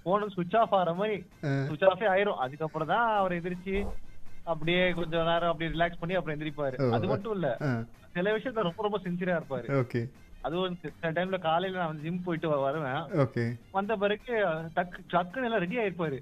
போன 0.04 0.28
சுவிட்ச் 0.34 0.56
ஆஃப் 0.56 0.76
ஆகிற 0.76 0.94
மாதிரி 0.94 1.16
சுவிட்ச் 1.68 1.88
ஆஃபே 1.92 2.08
ஆயிரும். 2.14 2.40
அதுக்கப்புறம் 2.46 2.88
தான் 2.88 3.18
அவர் 3.22 3.36
எந்திரிச்சு 3.38 3.78
அப்படியே 4.44 4.84
கொஞ்சம் 5.00 5.26
நேரம் 5.26 5.52
அப்படியே 5.52 5.72
ரிலாக்ஸ் 5.76 6.02
பண்ணி 6.02 6.16
அப்புறம் 6.16 6.38
எந்திரிப்பாரு. 6.38 6.78
அது 6.98 7.08
மட்டும் 7.08 7.34
இல்ல. 7.38 7.48
சில 8.14 8.38
விஷயத்துல 8.38 8.68
ரொம்ப 8.70 8.82
ரொம்ப 8.88 9.00
சின்சியரா 9.06 9.36
இருப்பாரு. 9.40 9.68
ஓகே. 9.82 10.02
அதுவும் 10.48 10.78
சில 10.82 11.12
டைம்ல 11.18 11.38
காலையில 11.48 11.82
நான் 11.84 12.02
ஜிம் 12.06 12.24
போயிட்டு 12.28 12.50
வருவேன். 12.66 13.04
வந்த 13.78 13.96
பிறகு 14.04 14.34
டக்கு 14.78 15.00
டக்குன்னு 15.14 15.48
எல்லாம் 15.50 15.64
ரெடி 15.66 15.78
ஆயிருப்பாரு. 15.84 16.18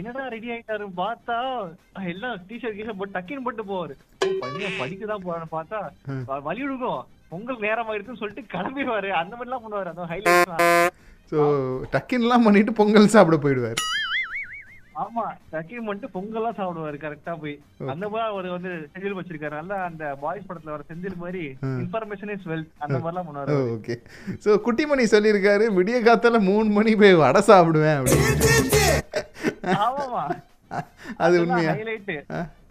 என்னடா 0.00 0.26
ரெடி 0.36 0.50
ஆயிட்டாருன்னு 0.54 1.00
பார்த்தா 1.04 1.38
எல்லாம் 2.12 2.36
டிஷர்ட் 2.50 2.78
கீஷர்ட் 2.78 3.00
போட்டு 3.00 3.16
டக்குன்னு 3.18 3.46
போட்டு 3.48 3.70
போவாரு. 3.72 3.96
படிக்கதான் 4.82 5.26
போறான்னு 5.26 5.50
பார்த்தா 5.56 5.80
வழி 6.48 6.62
விடுக்கும் 6.64 7.02
பொங்கல் 7.32 7.64
நேரம் 7.66 7.88
ஆயிடுச்சுன்னு 7.90 8.22
சொல்லிட்டு 8.22 8.52
கிளம்பிடுவாரு. 8.54 9.08
அந்த 9.20 9.32
மாதிரி 9.36 9.48
எல்லாம் 9.50 9.64
பண்ணுவாரு. 9.64 9.92
அந்த 9.94 10.06
ஹைலைட் 10.12 10.92
ஸோ 11.30 11.38
டக்கின்லாம் 11.94 12.46
பண்ணிட்டு 12.46 12.72
பொங்கல் 12.80 13.12
சாப்பிட 13.14 13.36
போயிடுவார். 13.44 13.80
ஆமா 15.02 15.22
டக்கின் 15.52 15.86
பண்ணிட்டு 15.86 16.08
பொங்கல்லாம் 16.16 16.56
சாப்பிடுவாரு 16.58 16.98
கரெக்டா 17.04 17.32
போய். 17.42 17.54
அந்த 17.92 18.04
மாதிரி 18.12 18.26
அவர் 18.32 18.48
வந்து 18.56 18.72
செந்தில் 18.92 19.16
வச்சிருக்காரு. 19.18 19.54
நல்லா 19.60 19.76
அந்த 19.88 20.04
பாய்ஸ் 20.22 20.48
படத்துல 20.48 20.74
வர 20.74 20.84
செந்தில் 20.90 21.20
மாதிரி 21.22 21.42
இன்ஃபர்மேஷன் 21.84 22.32
இஸ் 22.34 22.48
வெல்த் 22.52 22.72
அந்த 22.84 22.96
மாதிரி 22.98 23.12
எல்லாம் 23.12 23.28
பண்ணுவாரு 23.28 23.56
ஓகே 23.76 23.96
ஸோ 24.44 24.56
குட்டிமணி 24.66 25.06
சொல்லியிருக்காரு 25.14 25.66
விடிய 25.78 26.00
காத்தால 26.08 26.40
மூணு 26.50 26.68
மணி 26.78 26.94
போய் 27.02 27.20
வடை 27.22 27.42
சாப்பிடுவேன் 27.50 27.98
அப்படின்னு. 28.00 29.72
ஆமாமா 29.86 30.24
அது 31.24 31.34
உண்மையா? 31.44 31.72
ஹைலைட் 31.80 32.12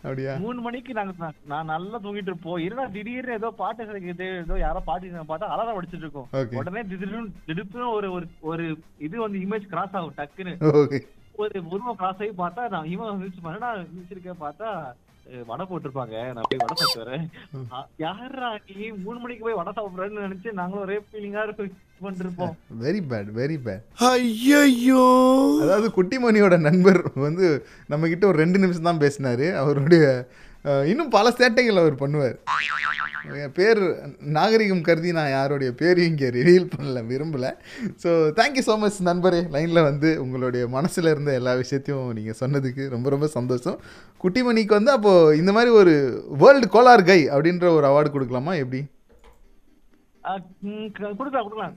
அப்படியா? 0.05 0.31
மூணு 0.43 0.59
மணிக்கு 0.65 0.93
நாங்க 0.97 1.11
நான் 1.51 1.69
நல்லா 1.73 1.97
தூங்கிட்டு 2.05 2.31
இருப்போம். 2.31 2.57
இருந்தா 2.65 2.85
திடீர்னு 2.95 3.37
ஏதோ 3.39 3.49
பாட்டு 3.59 3.87
கிடைக்குது 3.89 4.25
ஏதோ 4.41 4.55
யாரோ 4.63 4.79
பாட்டு 4.87 5.25
பார்த்தா 5.29 5.51
அலாரம் 5.53 5.77
அடிச்சிட்டு 5.79 6.05
இருக்கோம். 6.05 6.27
உடனே 6.59 6.81
திடீர்னு 6.89 7.21
திடுப்புன்னு 7.49 7.87
ஒரு 7.97 8.07
ஒரு 8.51 8.65
இது 9.07 9.15
வந்து 9.25 9.39
இமேஜ் 9.45 9.69
கிராஸ் 9.73 9.95
ஆகும் 9.99 10.17
டக்குன்னு. 10.19 10.55
ஒரு 11.35 11.57
உருவம் 11.69 11.97
கிராஸ் 11.97 12.19
ஆகி 12.19 12.33
பார்த்தா 12.37 12.63
நான் 12.71 12.91
இவன் 12.91 13.17
விழிச்சு 13.19 13.41
பண்ணா 13.45 13.69
விழிச்சிருக்கேன் 13.87 14.43
பார்த்தா 14.43 14.69
அஹ், 15.25 15.43
வடை 15.49 15.63
போட்டிருப்பாங்க. 15.65 16.15
நான் 16.33 16.47
போய் 16.47 16.59
வடை 16.61 16.73
சாப்பிட்டு 16.73 17.01
வரேன். 17.03 17.21
ஆ, 17.71 17.77
யார்ரா 18.01 18.47
நீ? 18.71 18.87
மூணு 19.03 19.17
மணிக்கு 19.21 19.45
போய் 19.45 19.57
வடை 19.59 19.71
சாப்பிடுறேன்னு 19.75 20.25
நினைச்சு 20.25 20.49
நாங்களும் 20.57 20.83
ஒரே 20.83 20.97
ஃபீலிங்கா 21.03 21.43
பண்ணிருப்போம். 22.01 22.53
வெரி 22.81 23.01
பேட் 23.09 23.29
வெரி 23.37 23.57
பேட் 23.65 23.83
ஐயோ 24.09 25.03
அதாவது 25.61 25.89
குட்டிமணியோட 25.95 26.55
நண்பர் 26.61 26.99
வந்து 27.23 27.45
நம்ம 27.89 28.09
கிட்ட 28.09 28.25
ஒரு 28.27 28.41
ரெண்டு 28.41 28.61
நிமிஷம் 28.63 28.89
தான் 28.89 29.03
பேசினாரு. 29.03 29.47
அவருடைய 29.61 30.03
இன்னும் 30.91 31.13
பல 31.15 31.27
சேட்டைகள் 31.39 31.79
அவர் 31.81 32.01
பண்ணுவார். 32.01 32.37
என் 33.43 33.53
பேர் 33.57 33.79
நாகரிகம் 34.37 34.83
கருதி 34.87 35.09
நான் 35.17 35.33
யாருடைய 35.33 35.69
பேரையும் 35.81 36.09
இங்கே 36.11 36.29
ரிவீல் 36.37 36.69
பண்ணல 36.73 37.01
விரும்பல. 37.11 37.45
ஸோ 38.03 38.09
தேங்க்யூ 38.39 38.63
ஸோ 38.67 38.75
மச் 38.83 38.99
நண்பரே. 39.09 39.41
லைனில் 39.55 39.87
வந்து 39.89 40.09
உங்களுடைய 40.23 40.63
மனசில் 40.75 41.11
இருந்த 41.11 41.31
எல்லா 41.39 41.53
விஷயத்தையும் 41.61 42.09
நீங்கள் 42.17 42.39
சொன்னதுக்கு 42.41 42.85
ரொம்ப 42.95 43.09
ரொம்ப 43.15 43.29
சந்தோஷம். 43.37 43.77
குட்டிமணிக்கு 44.23 44.75
வந்து 44.79 44.93
அப்போது 44.97 45.37
இந்த 45.41 45.53
மாதிரி 45.57 45.73
ஒரு 45.81 45.93
வேர்ல்டு 46.43 46.69
கோலார் 46.75 47.07
கை 47.11 47.19
அப்படின்ற 47.35 47.67
ஒரு 47.77 47.87
அவார்டு 47.91 48.15
கொடுக்கலாமா? 48.15 48.55
எப்படி? 48.63 48.81
கொடுக்கலாம் 51.19 51.45
கொடுக்கலாம். 51.45 51.73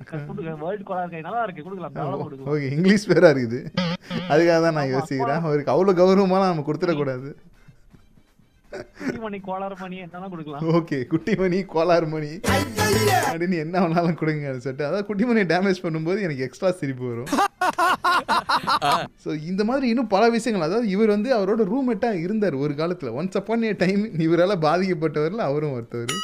வேர்ல்டு 0.64 1.26
நல்லா 1.28 1.42
இருக்கு 1.46 1.66
கொடுக்கலாம். 1.66 1.94
ஓகே 2.52 2.70
இங்கிலீஷ் 2.76 3.10
பேராக 3.12 3.32
இருக்குது. 3.34 3.60
அதுக்காக 4.32 4.60
தான் 4.66 4.78
நான் 4.80 4.94
யோசிக்கிறேன். 4.96 5.44
அவருக்கு 5.48 5.74
அவ்வளோ 5.74 5.94
கௌரவமாக 6.02 6.50
நம்ம 6.52 6.66
கொடுத்துடக்கூடாது. 6.70 7.30
கோளாறு 9.48 9.76
மணி 9.82 9.96
கொடுக்கலாம். 10.32 10.64
ஓகே 10.78 10.98
குட்டிமணி 11.12 11.58
கோளாறு 11.74 12.06
மணி. 12.14 12.32
அப்படின்னு 13.30 13.56
என்ன 13.64 13.76
வேணாலும் 13.82 14.18
கொடுங்கன்னு 14.20 14.64
சொல்லிட்டு. 14.64 14.88
அதாவது 14.88 15.06
குட்டிமணி 15.08 15.44
டேமேஜ் 15.52 15.84
பண்ணும்போது 15.86 16.20
எனக்கு 16.26 16.46
எக்ஸ்ட்ரா 16.46 16.70
சிரிப்பு 16.80 17.04
வரும். 17.10 17.30
ஸோ 19.24 19.30
இந்த 19.50 19.62
மாதிரி 19.70 19.86
இன்னும் 19.92 20.12
பல 20.14 20.24
விஷயங்கள். 20.36 20.66
அதாவது 20.68 20.88
இவர் 20.94 21.14
வந்து 21.16 21.30
அவரோட 21.38 21.62
ரூம்மேட்டாக 21.72 22.22
இருந்தார் 22.26 22.56
ஒரு 22.64 22.74
காலத்தில். 22.80 23.14
ஒன்ஸ் 23.20 23.38
அப்பான் 23.40 23.68
ஏ 23.70 23.72
டைம் 23.84 24.02
இவரால் 24.26 24.62
பாதிக்கப்பட்டவரில் 24.66 25.46
அவரும் 25.48 25.76
ஒருத்தவர். 25.76 26.14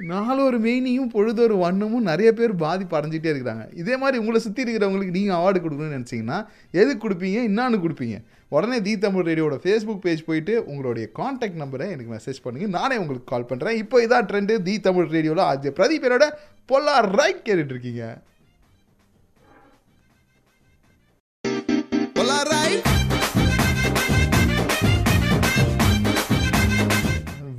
நாலொரு 0.00 0.58
மெயினியும் 0.58 1.10
பொழுதொரு 1.12 1.56
வண்ணமும் 1.56 2.08
நிறைய 2.10 2.32
பேர் 2.32 2.52
பாதிப்பு 2.54 2.96
அடைஞ்சிட்டே 2.98 3.30
இருக்கிறாங்க. 3.32 3.64
இதே 3.72 3.96
மாதிரி 3.96 4.18
உங்களை 4.18 4.40
சுற்றி 4.40 4.62
இருக்கிறவங்களுக்கு 4.62 5.16
நீங்கள் 5.18 5.36
அவார்டு 5.36 5.58
கொடுக்கணும்னு 5.58 5.98
நினச்சிங்கன்னா 5.98 6.46
எதுக்கு 6.70 7.08
கொடுப்பீங்க? 7.08 7.38
என்னான்னு 7.50 7.82
கொடுப்பீங்க? 7.84 8.18
உடனே 8.48 8.80
தி 8.80 8.98
தமிழ் 8.98 9.26
ரேடியோட 9.28 9.54
ஃபேஸ்புக் 9.64 10.02
பேஜ் 10.02 10.24
போயிட்டு 10.24 10.64
உங்களுடைய 10.66 11.10
காண்டாக்ட் 11.12 11.60
நம்பரை 11.62 11.86
எனக்கு 11.90 12.14
மெசேஜ் 12.16 12.42
பண்ணுங்கள் 12.44 12.74
நானே 12.78 12.96
உங்களுக்கு 12.96 13.30
கால் 13.32 13.48
பண்ணுறேன் 13.50 13.78
இப்போ 13.82 14.02
இதான் 14.06 14.28
ட்ரெண்டு 14.30 14.62
தி 14.62 14.80
தமிழ் 14.80 15.08
ரேடியோவில் 15.16 15.44
ஆஜ் 15.44 15.68
பிரதீப் 15.78 16.06
என்னோட 16.08 16.26
பொல்லா 16.66 16.94
ரைட் 17.20 17.46
கேட்டுட்ருக்கீங்க 17.48 18.04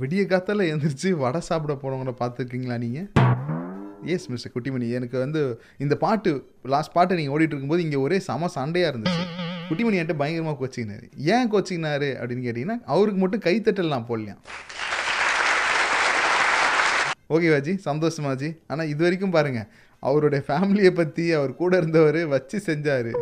விடிய 0.06 0.24
காத்தால 0.30 0.64
எழுந்திரிச்சு 0.70 1.08
வடை 1.20 1.38
சாப்பிட 1.46 1.72
போனவங்கள 1.82 2.12
பார்த்துருக்கீங்களா 2.18 2.74
நீங்கள் 2.82 3.06
எஸ் 4.14 4.26
மிஸ்டர் 4.32 4.52
குட்டிமணி. 4.54 4.88
எனக்கு 4.98 5.16
வந்து 5.22 5.40
இந்த 5.84 5.94
பாட்டு 6.02 6.30
லாஸ்ட் 6.72 6.92
பாட்டு 6.96 7.16
நீங்கள் 7.18 7.34
ஓடிட்டு 7.34 7.54
இருக்கும்போது 7.54 7.84
இங்கே 7.86 7.98
ஒரே 8.02 8.18
செம 8.26 8.50
சண்டையாக 8.56 8.90
இருந்துச்சு. 8.92 9.24
குட்டிமணி 9.68 9.98
என்கிட்ட 10.00 10.16
பயங்கரமாக 10.20 10.56
கோச்சிக்கினாரு. 10.60 11.06
ஏன் 11.34 11.50
கோச்சிக்கினார் 11.54 12.06
அப்படின்னு 12.18 12.46
கேட்டிங்கன்னா 12.46 12.76
அவருக்கு 12.94 13.20
மட்டும் 13.22 13.44
கைத்தட்டல் 13.48 13.92
நான் 13.94 14.08
போடலையாம் 14.10 14.42
ஓகேவாஜி 17.36 17.74
சந்தோஷமாஜி 17.88 18.50
ஆனால் 18.72 18.90
இது 18.92 19.02
வரைக்கும் 19.06 19.36
பாருங்க 19.38 19.62
அவருடைய 20.02 20.42
ஃபேமிலியை 20.48 20.94
பற்றி 21.00 21.26
அவர் 21.40 21.60
கூட 21.62 21.72
இருந்தவர் 21.82 22.20
வச்சு 22.36 22.58
செஞ்சார். 22.70 23.12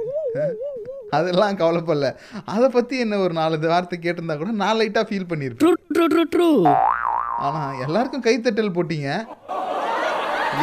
அதெல்லாம் 1.17 1.59
கவலைப்படல. 1.63 2.11
அதை 2.55 2.69
பற்றி 2.77 2.95
என்ன 3.05 3.19
ஒரு 3.25 3.35
நாலு 3.41 3.59
வார்த்தை 3.75 3.99
கேட்டிருந்தா 4.05 4.37
கூட 4.43 4.55
நான் 4.63 4.79
லைட்டாக 4.81 5.07
ஃபீல் 5.11 5.31
பண்ணியிருப்பேன் 5.33 6.71
ஆனால் 7.47 7.79
எல்லாருக்கும் 7.85 8.27
கைத்தட்டல் 8.29 8.77
போட்டீங்க. 8.79 9.11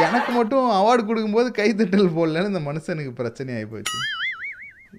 எனக்கு 0.06 0.32
மட்டும் 0.38 0.68
அவார்டு 0.80 1.04
கொடுக்கும்போது 1.08 1.50
கைத்தட்டல் 1.60 2.16
போடலன்னு 2.18 2.52
இந்த 2.54 2.64
மனுஷனுக்கு 2.68 3.14
பிரச்சனை 3.22 3.56
ஆகி 3.56 3.68
போச்சு. 3.72 3.98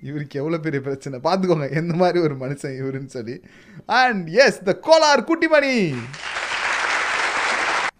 இவருக்கு 0.08 0.38
எவ்வளோ 0.40 0.58
பெரிய 0.66 0.80
பிரச்சனை? 0.88 1.16
பார்த்துக்கோங்க 1.26 1.66
எந்த 1.80 1.94
மாதிரி 2.02 2.18
ஒரு 2.26 2.34
மனுஷன் 2.42 2.76
இவருன்னு 2.80 3.14
சொல்லி. 3.16 3.36
And 4.00 4.28
is 4.44 4.60
the 4.68 4.72
caller 4.86 5.26
Kuttimani! 5.30 5.74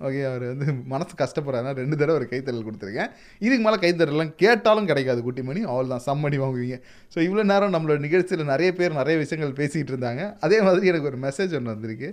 Okay 0.07 0.21
அவர் 0.31 0.45
வந்து 0.51 0.67
மனசு 0.93 1.15
கஷ்டப்படுறாருனா 1.23 1.73
ரெண்டு 1.81 1.97
தடவை 2.01 2.17
ஒரு 2.21 2.27
கைத்தறல் 2.33 2.67
கொடுத்துருக்கேன். 2.69 3.11
இதுக்கு 3.47 3.65
மேலே 3.67 3.79
கைத்தறலாம் 3.85 4.33
கேட்டாலும் 4.43 4.89
கிடைக்காது 4.91 5.21
குட்டிமணி. 5.27 5.61
அவள் 5.73 5.93
தான் 5.95 6.05
சம்மணி 6.09 6.39
வாங்குவீங்க. 6.45 6.79
ஸோ 7.15 7.19
இவ்வளோ 7.27 7.45
நேரம் 7.53 7.75
நம்மளோட 7.77 8.01
நிகழ்ச்சியில் 8.07 8.51
நிறைய 8.55 8.71
பேர் 8.81 8.99
நிறைய 9.01 9.17
விஷயங்கள் 9.25 9.59
பேசிகிட்டு 9.61 9.93
இருந்தாங்க. 9.95 10.25
அதே 10.47 10.59
மாதிரி 10.69 10.91
எனக்கு 10.93 11.11
ஒரு 11.13 11.21
மெசேஜ் 11.27 11.55
ஒன்று 11.59 11.75
வந்திருக்கு. 11.75 12.11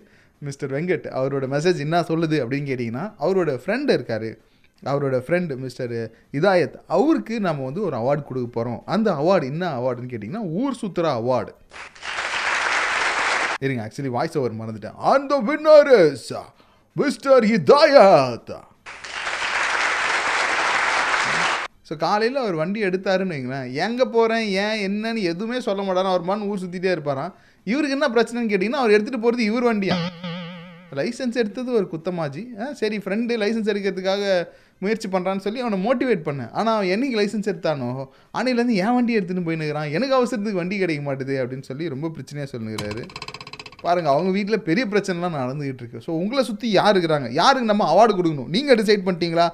மிஸ்டர் 0.47 0.71
வெங்கட் 0.75 1.08
அவரோட 1.19 1.45
மெசேஜ் 1.56 1.80
என்ன 1.88 1.97
சொல்லுது 2.12 2.38
அப்படின்னு 2.43 2.69
கேட்டிங்கன்னா 2.71 3.06
அவரோட 3.25 3.52
ஃப்ரெண்டு 3.63 3.97
இருக்கார். 3.97 4.30
அவரோட 4.84 5.15
ஃப்ரெண்டு 5.25 5.54
மிஸ்டர் 5.63 5.93
இதாயத் 6.38 6.75
அவருக்கு 6.97 7.36
நம்ம 7.47 7.65
வந்து 7.69 7.82
ஒரு 7.88 7.95
அவார்டு 8.02 8.21
கொடுக்க 8.28 8.47
போகிறோம் 8.58 8.80
அந்த 8.93 9.10
அவார்டு 9.21 9.49
என்ன 9.54 9.63
அவார்டுன்னு 9.80 10.12
கேட்டிங்கன்னா 10.13 10.43
ஊர் 10.62 10.80
சுத்துறா 10.82 11.12
அவார்டு 11.21 11.52
இருங்க 13.65 13.82
ஆக்சுவலி 13.86 14.12
வாய்ஸ் 14.15 14.38
ஓவர் 14.41 14.60
மறந்துட்டேன். 14.62 14.97
அந்த 15.13 15.34
வின்னர் 15.47 15.91
மிஸ்டர் 16.95 17.45
ஹிதாயத். 17.52 18.56
ஸோ 21.88 21.95
காலையில் 22.04 22.39
அவர் 22.41 22.56
வண்டி 22.62 22.80
எடுத்தாருன்னு 22.88 23.34
வைங்களேன். 23.36 23.67
எங்கே 23.86 24.06
போகிறேன் 24.15 24.45
ஏன் 24.63 24.80
என்னன்னு 24.88 25.21
எதுவுமே 25.32 25.60
சொல்ல 25.67 25.82
மாட்டாராம் 25.86 26.13
அவர் 26.13 26.28
மண் 26.30 26.45
ஊர் 26.49 26.62
சுற்றிட்டே 26.63 26.89
இருப்பாராம். 26.95 27.32
இவருக்கு 27.71 27.95
என்ன 27.97 28.10
பிரச்சனைன்னு 28.15 28.52
கேட்டிங்கன்னா 28.52 28.82
அவர் 28.84 28.95
எடுத்துகிட்டு 28.95 29.25
போகிறது 29.25 29.43
இவர் 29.52 29.67
வண்டியா? 29.69 29.97
லைசன்ஸ் 30.99 31.39
எடுத்தது 31.41 31.71
ஒரு 31.80 31.88
குத்தமாஜி. 31.93 32.43
ஆ 32.62 32.67
சரி 32.82 32.97
ஃப்ரெண்டு 33.04 33.34
லைசன்ஸ் 33.43 33.71
எடுக்கிறதுக்காக 33.73 34.23
முயற்சி 34.84 35.08
பண்ணுறான்னு 35.15 35.45
சொல்லி 35.45 35.60
அவனை 35.65 35.80
மோட்டிவேட் 35.88 36.28
பண்ணேன். 36.30 36.52
ஆனால் 36.60 36.75
அவன் 36.78 36.93
என்னைக்கு 36.95 37.19
லைசன்ஸ் 37.21 37.52
எடுத்தானோ 37.54 37.89
அன்னையிலேருந்து 38.38 38.80
என் 38.86 38.95
வண்டி 38.97 39.17
எடுத்துன்னு 39.19 39.47
போயினுக்கிறான் 39.49 39.91
எனக்கு 39.97 40.17
அவசரத்துக்கு 40.19 40.62
வண்டி 40.62 40.78
கிடைக்க 40.84 41.04
மாட்டேது 41.10 41.36
அப்படின்னு 41.43 41.69
சொல்லி 41.71 41.93
ரொம்ப 41.95 42.10
பிரச்சனையாக 42.15 42.49
சொல்லுகிறாரு. 42.56 43.04
பாருங்கள் 43.85 44.13
அவங்க 44.13 44.31
வீட்டில் 44.37 44.65
பெரிய 44.67 44.85
பிரச்சனைலாம் 44.93 45.39
நடந்துகிட்டு 45.41 45.81
இருக்கு. 45.83 46.03
ஸோ 46.05 46.11
உங்களை 46.21 46.43
சுற்றி 46.49 46.67
யார் 46.77 46.93
இருக்கிறாங்க? 46.93 47.27
யாருக்கு 47.41 47.71
நம்ம 47.71 47.87
அவார்டு 47.93 48.13
கொடுக்கணும்? 48.19 48.51
நீங்கள் 48.55 48.79
டிசைட் 48.81 49.05
பண்ணிட்டீங்களா? 49.07 49.47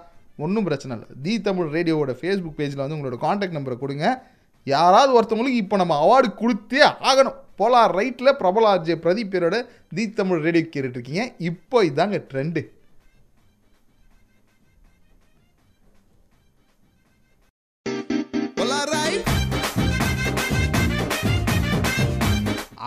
ஒன்றும் 0.45 0.67
பிரச்சனை 0.67 0.93
இல்லை. 0.97 1.09
தி 1.25 1.33
தமிழ் 1.47 1.69
ரேடியோவோட 1.75 2.13
ஃபேஸ்புக் 2.21 2.57
பேஜில் 2.59 2.83
வந்து 2.83 2.97
உங்களோட 2.97 3.17
காண்டாக்ட் 3.25 3.57
நம்பரை 3.57 3.77
கொடுங்க. 3.83 4.05
யாராவது 4.67 5.11
ஒருத்தவங்களுக்கு 5.17 5.63
இப்போ 5.63 5.77
நம்ம 5.81 5.97
அவார்டு 6.05 6.29
கொடுத்தே 6.41 6.81
ஆகணும். 7.09 7.38
போலார் 7.59 7.93
ரைட்டில் 7.99 8.38
பிரபல 8.39 8.71
பிரதீப் 9.03 9.33
பேரோட 9.33 9.57
தி 9.97 10.05
தமிழ் 10.19 10.41
ரேடியோ 10.45 10.63
கேட்டுட்ருக்கீங்க 10.73 11.25
இப்போ 11.49 11.77
இதாங்க 11.89 12.17
ட்ரெண்டு 12.31 12.61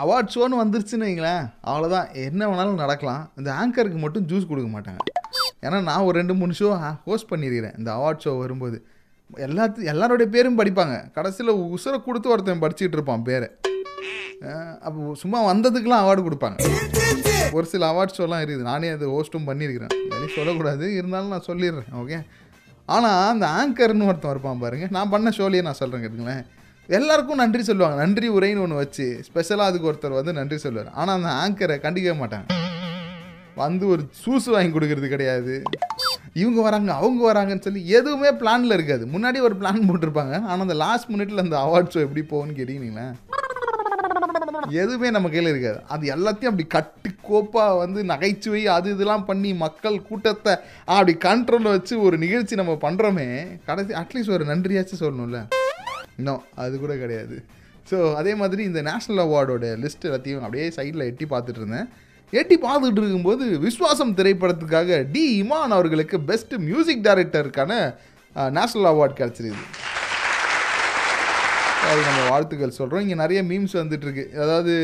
அவார்ட் 0.01 0.33
ஷோன்னு 0.35 0.61
வந்துருச்சுன்னு 0.63 1.07
வைங்களேன். 1.09 1.45
அவ்வளோதான் 1.71 2.09
என்ன 2.29 2.43
வேணாலும் 2.51 2.81
நடக்கலாம். 2.83 3.23
இந்த 3.41 3.51
ஆங்கருக்கு 3.61 4.01
மட்டும் 4.05 4.27
ஜூஸ் 4.31 4.49
கொடுக்க 4.51 4.69
மாட்டாங்க. 4.75 5.01
ஏன்னா 5.67 5.79
நான் 5.89 6.07
ஒரு 6.09 6.15
ரெண்டு 6.21 6.35
மூணு 6.41 6.55
ஷோ 6.61 6.69
ஹோஸ்ட் 7.09 7.31
பண்ணியிருக்கிறேன் 7.33 7.77
இந்த 7.81 7.91
அவார்ட் 7.99 8.25
ஷோ 8.25 8.33
வரும்போது. 8.43 8.79
எல்லாத்து 9.47 9.89
எல்லாருடைய 9.93 10.29
பேரும் 10.35 10.59
படிப்பாங்க. 10.61 10.97
கடைசியில் 11.17 11.53
உசுரை 11.77 11.99
கொடுத்து 12.05 12.33
ஒருத்தன் 12.35 12.63
படிச்சுட்டு 12.65 12.97
இருப்பான் 12.99 13.27
பேரை. 13.31 13.49
அப்போ 14.87 15.15
சும்மா 15.23 15.39
வந்ததுக்கெலாம் 15.51 16.03
அவார்டு 16.05 16.23
கொடுப்பாங்க. 16.27 16.59
ஒரு 17.57 17.67
சில 17.73 17.83
அவார்ட் 17.93 18.17
ஷோலாம் 18.19 18.43
இருக்குது. 18.43 18.69
நானே 18.71 18.89
அது 18.97 19.07
ஹோஸ்ட்டும் 19.15 19.49
பண்ணியிருக்கிறேன் 19.49 19.93
வெளியே 20.13 20.31
சொல்லக்கூடாது. 20.37 20.87
இருந்தாலும் 20.99 21.35
நான் 21.35 21.49
சொல்லிடுறேன். 21.51 21.91
ஓகே 22.03 22.19
ஆனால் 22.97 23.17
அந்த 23.33 23.47
ஆங்கர்னு 23.61 24.09
ஒருத்தன் 24.11 24.33
இருப்பான் 24.35 24.63
பாருங்கள் 24.63 24.95
நான் 24.97 25.13
பண்ண 25.15 25.33
ஷோலையே 25.39 25.65
நான் 25.69 25.81
சொல்கிறேன் 25.81 26.05
கேட்டுங்களேன். 26.05 26.45
எல்லாருக்கும் 26.96 27.40
நன்றி 27.40 27.62
சொல்லுவாங்க. 27.68 27.96
நன்றி 28.03 28.27
உரைன்னு 28.37 28.62
ஒன்று 28.64 28.79
வச்சு 28.83 29.07
ஸ்பெஷலாக 29.27 29.70
அதுக்கு 29.70 29.88
ஒருத்தர் 29.90 30.18
வந்து 30.18 30.33
நன்றி 30.38 30.57
சொல்லுவார். 30.62 30.88
ஆனால் 31.01 31.16
அந்த 31.16 31.31
ஆங்கரை 31.42 31.77
கண்டிக்கவே 31.83 32.14
மாட்டாங்க. 32.20 32.46
வந்து 33.62 33.85
ஒரு 33.92 34.03
சூசு 34.22 34.48
வாங்கி 34.55 34.72
கொடுக்கறது 34.74 35.09
கிடையாது. 35.14 35.55
இவங்க 36.42 36.61
வராங்க 36.66 36.90
அவங்க 37.01 37.20
வராங்கன்னு 37.31 37.66
சொல்லி 37.66 37.83
எதுவுமே 37.98 38.31
பிளானில் 38.40 38.77
இருக்காது. 38.77 39.05
முன்னாடி 39.14 39.38
ஒரு 39.48 39.57
பிளான் 39.61 39.87
போட்டிருப்பாங்க. 39.90 40.35
ஆனால் 40.51 40.64
அந்த 40.66 40.77
லாஸ்ட் 40.85 41.11
மினிட்ல 41.14 41.44
அந்த 41.46 41.59
அவார்ட் 41.66 41.92
ஷோ 41.94 42.01
எப்படி 42.07 42.24
போகும்னு 42.33 42.59
கேட்டீங்களேன் 42.61 43.14
எதுவுமே 44.83 45.09
நம்ம 45.16 45.29
கையில் 45.35 45.53
இருக்காது. 45.53 45.79
அது 45.94 46.05
எல்லாத்தையும் 46.14 46.53
அப்படி 46.53 46.66
கட்டி 46.77 47.11
கோப்பாக 47.29 47.79
வந்து 47.83 48.01
நகைச்சுவை 48.12 48.62
அது 48.79 48.88
இதெல்லாம் 48.96 49.29
பண்ணி 49.31 49.51
மக்கள் 49.66 50.05
கூட்டத்தை 50.09 50.55
அப்படி 50.94 51.14
கண்ட்ரோலில் 51.29 51.74
வச்சு 51.77 51.94
ஒரு 52.09 52.18
நிகழ்ச்சி 52.24 52.62
நம்ம 52.62 52.77
பண்ணுறோமே 52.87 53.29
கடைசி 53.70 53.94
அட்லீஸ்ட் 54.03 54.37
ஒரு 54.38 54.46
நன்றியாச்சும் 54.53 55.05
சொல்லணும்ல. 55.05 55.40
இன்னும் 56.19 56.43
அது 56.63 56.75
கூட 56.85 56.95
கிடையாது. 57.03 57.37
ஸோ 57.91 57.97
அதே 58.21 58.33
மாதிரி 58.41 58.63
இந்த 58.71 58.81
நேஷ்னல் 58.91 59.21
அவார்டோட 59.25 59.67
லிஸ்ட் 59.85 60.07
எல்லாத்தையும் 60.09 60.45
அப்படியே 60.47 60.67
சைடில் 60.79 61.09
எட்டி 61.11 61.27
பார்த்துட்டு 61.33 61.61
இருந்தேன். 61.63 61.87
எட்டி 62.33 62.57
பார்த்துட்டு 62.65 63.01
இருக்கும்போது 63.03 63.45
விஸ்வாசம் 63.67 64.17
திரைப்படத்துக்காக 64.19 64.99
டி 65.15 65.23
இமான் 65.43 65.75
அவர்களுக்கு 65.77 66.17
பெஸ்ட் 66.31 66.55
மியூசிக் 66.67 67.07
டைரக்டருக்கான 67.07 67.73
நேஷ்னல் 68.57 68.89
அவார்டு 68.91 69.15
கிடச்சிருக்கு 69.21 69.65
அது 71.89 72.01
நம்ம 72.09 72.21
வாழ்த்துக்கள் 72.31 72.79
சொல்கிறோம் 72.79 73.03
இங்கே 73.05 73.17
நிறைய 73.23 73.41
மீம்ஸ் 73.51 73.77
வந்துட்டுருக்கு 73.81 74.25
அதாவது 74.45 74.75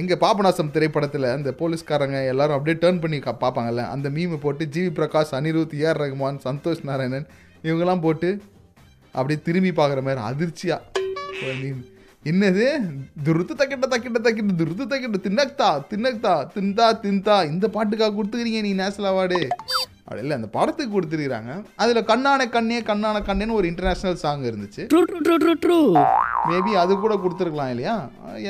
எங்கள் 0.00 0.20
பாபநாசம் 0.24 0.72
திரைப்படத்தில் 0.76 1.26
அந்த 1.36 1.50
போலீஸ்காரங்க 1.60 2.18
எல்லாரும் 2.32 2.56
அப்படியே 2.56 2.76
டேர்ன் 2.84 3.02
பண்ணி 3.02 3.18
பார்ப்பாங்கல்ல 3.26 3.84
அந்த 3.94 4.08
மீமை 4.16 4.38
போட்டு 4.44 4.64
ஜிவி 4.76 4.90
பிரகாஷ் 4.98 5.34
அனிருத் 5.38 5.74
ஏஆர் 5.80 6.00
ரஹ்மான் 6.04 6.38
சந்தோஷ் 6.46 6.82
நாராயணன் 6.90 7.26
இவங்கெல்லாம் 7.64 8.04
போட்டு 8.06 8.28
அப்படியே 9.16 9.38
திரும்பி 9.46 9.72
பார்க்குற 9.80 10.02
மாதிரி 10.08 10.22
அதிர்ச்சியாக 10.30 10.80
என்னது? 12.30 12.66
துருத்து 13.26 13.52
தக்கிட்ட 13.60 13.86
தக்கிட்ட 13.92 14.18
தக்கிட்ட 14.26 14.52
துருத்து 14.58 14.84
தக்கிட்ட 14.90 15.18
தின்னக்தா 15.24 15.70
தின்னக்தா 15.92 16.34
தின்தா 16.56 16.86
தின்தா 17.04 17.36
இந்த 17.52 17.66
பாட்டுக்காக 17.76 18.14
கொடுத்துக்கிறீங்க 18.18 18.60
நீ 18.66 18.70
நேஷனல் 18.80 19.10
அவார்டு. 19.12 19.40
அப்படி 20.04 20.22
இல்லை 20.24 20.36
அந்த 20.38 20.48
படத்துக்கு 20.56 20.92
கொடுத்துருக்குறாங்க. 20.94 21.52
அதில் 21.82 22.08
கண்ணான 22.10 22.46
கண்ணே 22.56 22.78
கண்ணான 22.90 23.22
கண்ணேன்னு 23.28 23.58
ஒரு 23.58 23.66
இன்டர்நேஷ்னல் 23.70 24.20
சாங் 24.22 24.46
இருந்துச்சு. 24.50 24.82
மேபி 26.50 26.72
அது 26.82 26.92
கூட 27.04 27.14
கொடுத்துருக்கலாம் 27.24 27.72
இல்லையா? 27.74 27.96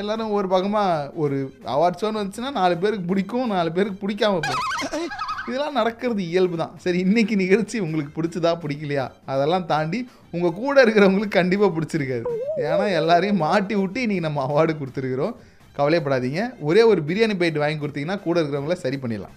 எல்லாரும் 0.03 0.37
ஒரு 0.39 0.49
பக்கமாக 0.55 1.11
ஒரு 1.25 1.39
அவார்ட் 1.75 2.01
ஷோன்னு 2.03 2.23
வந்துச்சுன்னா 2.23 2.53
நாலு 2.61 2.77
பேருக்கு 2.85 3.11
பிடிக்கும் 3.13 3.55
நாலு 3.57 3.73
பேருக்கு 3.79 4.03
பிடிக்காம 4.05 4.41
போகும். 4.49 5.11
இதெல்லாம் 5.49 5.79
நடக்கிறது 5.81 6.21
இயல்பு 6.31 6.57
தான் 6.63 6.75
சரி 6.83 6.99
இன்னைக்கு 7.07 7.35
நிகழ்ச்சி 7.43 7.77
உங்களுக்கு 7.87 8.13
பிடிச்சதா 8.17 8.51
பிடிக்கலையா? 8.65 9.07
அதெல்லாம் 9.33 9.65
தாண்டி 9.73 9.99
உங்கள் 10.35 10.55
கூட 10.61 10.75
இருக்கிறவங்களுக்கு 10.85 11.39
கண்டிப்பாக 11.39 11.71
பிடிச்சிருக்காது. 11.77 12.25
ஏன்னா 12.67 12.87
எல்லாரையும் 13.01 13.41
மாட்டி 13.47 13.75
விட்டு 13.81 13.99
இன்றைக்கி 14.05 14.25
நம்ம 14.27 14.43
அவார்டு 14.49 14.75
கொடுத்துருக்குறோம். 14.81 15.35
கவலைப்படாதீங்க 15.79 16.43
ஒரே 16.69 16.83
ஒரு 16.93 17.01
பிரியாணி 17.09 17.35
பைட் 17.41 17.63
வாங்கி 17.63 17.81
கொடுத்தீங்கன்னா 17.83 18.19
கூட 18.27 18.37
இருக்கிறவங்கள 18.41 18.77
சரி 18.85 18.99
பண்ணிடலாம். 19.03 19.35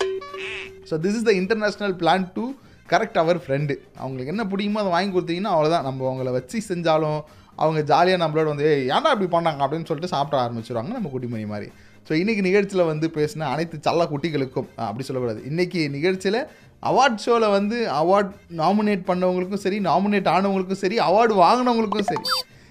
So 0.90 0.98
this 1.06 1.18
is 1.20 1.28
the 1.30 1.34
international 1.42 1.96
plan 2.02 2.28
to 2.38 2.46
correct 2.92 3.20
our 3.24 3.40
friend 3.44 3.74
அவங்களுக்கு 4.02 4.34
என்ன 4.34 4.44
பிடிக்குமோ 4.52 4.82
அதை 4.84 4.92
வாங்கி 4.96 5.12
கொடுத்தீங்கன்னா 5.16 5.54
அவ்வளோதான் 5.56 5.88
நம்ம 5.88 6.06
அவங்கள 6.10 6.32
வச்சு 6.38 6.58
செஞ்சாலும் 6.72 7.20
அவங்க 7.64 7.82
ஜாலியாக 7.92 8.22
நம்மளோட 8.24 8.48
வந்து 8.54 8.70
ஏன்டா 8.96 9.12
இப்படி 9.16 9.30
பண்ணாங்க? 9.36 9.62
அப்படின்னு 9.66 9.88
சொல்லிட்டு 9.90 10.14
சாப்பிட 10.16 10.38
ஆரம்பிச்சிருவாங்க 10.44 10.94
நம்ம 10.98 11.10
குட்டிமணி 11.14 11.46
மாதிரி. 11.54 11.68
ஸோ 12.08 12.14
இன்றைக்கி 12.22 12.42
நிகழ்ச்சியில் 12.48 12.90
வந்து 12.90 13.08
பேசின 13.16 13.46
அனைத்து 13.52 13.78
சல்ல 13.86 14.04
குட்டிகளுக்கும் 14.10 14.68
அப்படி 14.88 15.06
சொல்லக்கூடாது. 15.06 15.40
இன்றைக்கி 15.50 15.80
நிகழ்ச்சியில் 15.96 16.42
அவார்ட் 16.90 17.22
ஷோவில் 17.24 17.54
வந்து 17.56 17.78
அவார்ட் 18.02 18.34
நாமினேட் 18.60 19.08
பண்ணவங்களுக்கும் 19.08 19.64
சரி 19.64 19.78
நாமினேட் 19.88 20.30
ஆனவங்களுக்கும் 20.34 20.82
சரி 20.84 20.98
அவார்டு 21.08 21.34
வாங்கினவங்களுக்கும் 21.46 22.10
சரி. 22.12 22.26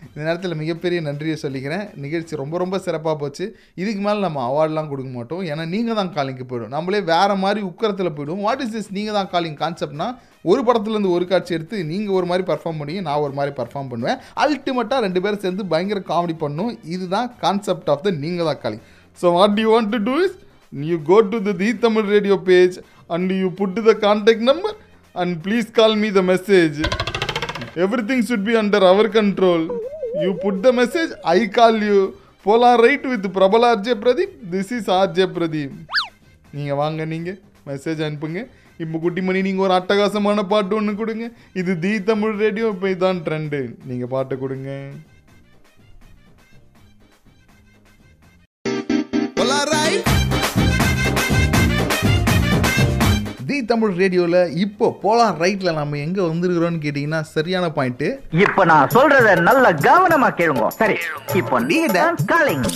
இந்த 0.08 0.24
நேரத்தில் 0.26 0.58
மிகப்பெரிய 0.60 0.98
நன்றியை 1.06 1.36
சொல்லிக்கிறேன். 1.42 1.84
நிகழ்ச்சி 2.04 2.38
ரொம்ப 2.42 2.54
ரொம்ப 2.62 2.76
சிறப்பாக 2.86 3.16
போச்சு. 3.22 3.44
இதுக்கு 3.82 4.02
மேலே 4.06 4.20
நம்ம 4.26 4.42
அவார்ட்லாம் 4.48 4.90
கொடுக்க 4.92 5.10
மாட்டோம். 5.16 5.42
ஏன்னா 5.50 5.64
நீங்கள் 5.74 5.98
தான் 6.00 6.12
காலிங்க்கு 6.16 6.44
போயிடும். 6.50 6.72
நம்மளே 6.76 7.00
வேறு 7.12 7.36
மாதிரி 7.44 7.60
உக்கரத்தில் 7.70 8.14
போயிடுவோம். 8.16 8.44
வாட் 8.46 8.62
இஸ் 8.64 8.74
திஸ் 8.76 8.90
நீங்கள் 8.98 9.16
தான் 9.18 9.30
காலிங் 9.34 9.58
கான்செப்ட்னா 9.62 10.08
ஒரு 10.52 10.62
படத்துலேருந்து 10.68 11.14
ஒரு 11.16 11.26
காட்சி 11.32 11.52
எடுத்து 11.58 11.76
நீங்கள் 11.92 12.16
ஒரு 12.18 12.28
மாதிரி 12.30 12.44
பர்ஃபார்ம் 12.52 12.80
பண்ணி 12.82 12.96
நான் 13.06 13.22
ஒரு 13.26 13.34
மாதிரி 13.38 13.54
பர்ஃபார்ம் 13.60 13.90
பண்ணுவேன். 13.92 14.20
அல்டிமேட்டாக 14.44 15.04
ரெண்டு 15.06 15.22
பேரும் 15.24 15.44
சேர்ந்து 15.46 15.64
பயங்கர 15.72 16.02
காமெடி 16.12 16.36
பண்ணும். 16.44 16.72
இதுதான் 16.96 17.30
கான்செப்ட் 17.44 17.90
ஆஃப் 17.94 18.06
த 18.06 18.12
நீங்கள் 18.24 18.50
தான் 18.50 18.62
calling 18.64 18.84
so 19.18 19.32
what 19.38 19.60
you 19.64 19.68
want 19.76 19.92
to 19.96 20.00
do 20.08 20.16
is 20.24 20.38
you 20.72 20.98
go 21.00 21.16
to 21.22 21.38
the 21.38 21.52
the 21.54 21.68
tamil 21.74 22.04
radio 22.04 22.36
page 22.38 22.76
and 23.10 23.30
you 23.32 23.48
put 23.50 23.74
the 23.78 23.94
contact 23.96 24.40
number 24.40 24.72
and 25.14 25.42
please 25.44 25.66
call 25.70 25.94
me 25.94 26.08
the 26.10 26.22
message 26.22 26.78
everything 27.76 28.20
should 28.24 28.44
be 28.44 28.56
under 28.56 28.80
our 28.84 29.04
control 29.08 29.62
you 30.22 30.30
put 30.44 30.56
the 30.62 30.72
message 30.72 31.12
i 31.26 31.46
call 31.48 31.76
you 31.90 32.00
polar 32.46 32.74
right 32.78 33.04
with 33.12 33.24
prabal 33.36 33.64
rj 33.70 33.94
pradeep 34.02 34.32
this 34.50 34.70
is 34.72 34.90
rj 34.98 35.28
pradeep 35.36 35.72
நீங்கள் 36.54 36.78
வாங்க 36.80 37.04
நீங்கள் 37.12 37.38
message 37.66 38.00
அனுப்புங்க 38.06 38.40
இப்போ 38.82 38.96
குட்டிமணி 39.04 39.40
நீங்கள் 39.46 39.64
ஒரு 39.66 39.74
அட்டகாசமான 39.78 40.42
பாட்டு 40.52 40.74
ஒன்று 40.78 40.92
கொடுங்க 41.00 41.26
இது 41.60 41.72
தி 41.84 41.92
தமிழ் 42.10 42.36
ரேடியோ 42.44 42.66
இப்போ 42.74 42.88
இதான் 42.94 43.22
ட்ரெண்டு 43.26 43.60
நீங்கள் 43.90 44.12
பாட்டு 44.14 44.36
கொடுங்க 44.42 44.70
தமிழ் 53.70 53.92
ரேடியோவில் 54.00 54.40
இப்போ 54.64 54.86
போலாம் 55.02 55.38
ரைட்டில் 55.42 55.76
நம்ம 55.78 55.98
எங்கே 56.06 56.22
வந்திருக்கிறோம்னு 56.30 56.80
கேட்டிங்கன்னா 56.84 57.20
சரியான 57.34 57.66
பாயிண்ட்டு 57.76 58.08
இப்ப 58.44 58.64
நான் 58.70 58.92
சொல்றத 58.96 59.34
நல்ல 59.48 59.72
கவனமா 59.86 60.28
கேளுங்க. 60.40 60.68
சரி 60.80 60.96
இப்போ 61.40 61.58
நீங்க 61.70 61.88
தான் 61.98 62.18
காலிங் 62.32 62.66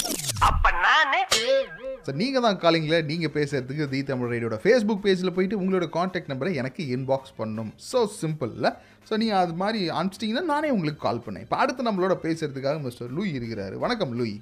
ஸோ 2.07 2.12
நீங்கள் 2.20 2.44
தான் 2.46 2.59
காலிங்கில் 2.64 3.07
நீங்கள் 3.09 3.33
பேசுகிறதுக்கு 3.37 3.87
தி 3.92 4.01
தமிழ் 4.11 4.31
ரேடியோட 4.35 4.57
ஃபேஸ்புக் 4.64 5.03
பேஜில் 5.07 5.35
போயிட்டு 5.37 5.59
உங்களோட 5.62 5.87
காண்டாக்ட் 5.96 6.31
நம்பரை 6.33 6.53
எனக்கு 6.62 6.83
இன்பாக்ஸ் 6.96 7.35
பண்ணணும் 7.40 7.72
ஸோ 7.90 8.01
சிம்பிளில் 8.20 8.68
ஸோ 9.09 9.16
நீங்கள் 9.22 9.40
அது 9.42 9.55
மாதிரி 9.62 9.81
அனுப்பிச்சிட்டிங்கன்னா 9.98 10.44
நானே 10.55 10.70
உங்களுக்கு 10.77 11.03
கால் 11.07 11.22
பண்ணேன். 11.27 11.44
இப்போ 11.46 11.59
அடுத்து 11.64 11.88
நம்மளோட 11.88 12.16
பேசுகிறதுக்காக 12.24 12.81
மிஸ்டர் 12.87 13.12
லூய் 13.18 13.37
இருக்கிறாரு. 13.38 13.77
வணக்கம் 13.85 14.14
லூய். 14.20 14.37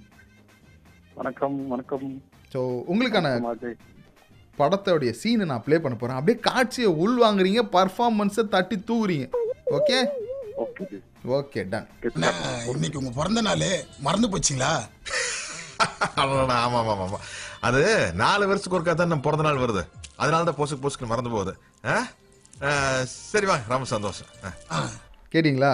வணக்கம் 1.21 1.59
வணக்கம். 1.75 2.09
ஸோ 2.55 2.61
உங்களுக்கான 2.93 3.29
படத்தோடைய 4.59 5.12
சீனை 5.21 5.45
நான் 5.45 5.64
ப்ளே 5.64 5.79
பண்ண 5.79 5.97
போகிறேன் 5.97 6.19
அப்படியே 6.19 6.38
காட்சியை 6.40 6.90
உள் 7.03 7.16
வாங்குறீங்க 7.23 7.62
பர்ஃபார்மன்ஸை 7.73 8.45
தட்டி 8.49 8.77
தூக்குறீங்க 8.88 9.27
ஓகே 9.71 9.99
ஓகே 10.64 10.85
ஓகே 11.38 11.62
டன் 11.69 11.88
இன்னைக்கு 12.73 13.01
உங்க 13.01 13.12
பிறந்த 13.16 13.40
நாள் 13.40 13.64
மறந்து 13.99 14.29
போச்சுங்களா? 14.29 14.73
ஆமா 16.21 16.37
ஆமா 16.57 16.79
ஆமா 16.83 17.05
ஆமா. 17.07 17.19
அது 17.61 17.81
நாலு 18.14 18.45
வருஷத்துக்கு 18.47 18.77
ஒருக்கா 18.79 18.95
தான் 18.95 19.11
நம்ம 19.12 19.25
பிறந்த 19.27 19.42
நாள் 19.42 19.62
வருது. 19.64 19.83
அதனால 20.16 20.45
தான் 20.45 20.59
பொசுக்கு 20.61 20.85
பொசுக்கு 20.85 21.07
மறந்து 21.07 21.31
போகுது. 21.31 21.53
சரி 23.33 23.47
வா 23.47 23.57
ரொம்ப 23.69 23.88
சந்தோஷம். 23.92 24.31
ஆ. 24.71 24.79
கேட்டிங்களா? 25.35 25.73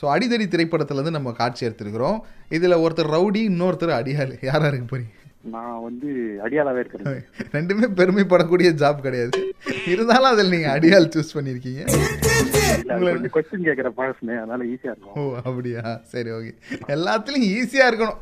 ஸோ 0.00 0.06
அடிதடி 0.14 0.46
திரைப்படத்துலேருந்து 0.48 1.16
நம்ம 1.16 1.32
காட்சி 1.32 1.66
எடுத்திருக்கிறோம். 1.66 2.18
இதில் 2.48 2.80
ஒருத்தர் 2.84 3.12
ரவுடி 3.16 3.40
இன்னொருத்தர் 3.50 3.98
அடியாள். 3.98 4.34
யாராக 4.42 4.70
இருக்க 4.70 4.86
போறீங்க? 4.92 5.12
நான் 5.54 5.82
வந்து 5.82 6.08
அடியாளாவே 6.44 6.80
இருக்கிறேன். 6.82 7.18
ரெண்டுமே 7.56 7.88
பெருமைப்படக்கூடிய 8.00 8.70
ஜாப் 8.82 9.04
கிடையாது. 9.06 9.40
இருந்தாலும் 9.86 10.30
அதில் 10.30 10.52
நீங்கள் 10.54 10.74
அடியாள் 10.76 11.10
சூஸ் 11.14 11.32
கொஞ்சம் 11.36 13.28
கொஸ்டின் 13.36 13.66
கேட்கிற 13.68 13.88
பழசுனே 13.96 14.36
அதனால 14.42 14.64
ஈஸியா 14.64 14.92
இருக்கும். 14.94 15.16
ஓ 15.16 15.36
அப்படியா? 15.44 15.82
சரி 16.12 16.30
ஓகே 16.30 16.52
எல்லாத்துலேயும் 16.96 17.50
ஈஸியாக 17.58 17.90
இருக்கணும். 17.90 18.18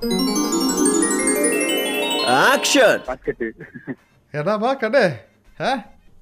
ஆக்ஷன் 2.43 3.01
பாஸ்கெட்டு 3.09 3.49
என்னப்பா 4.35 4.75
கடை. 4.75 5.05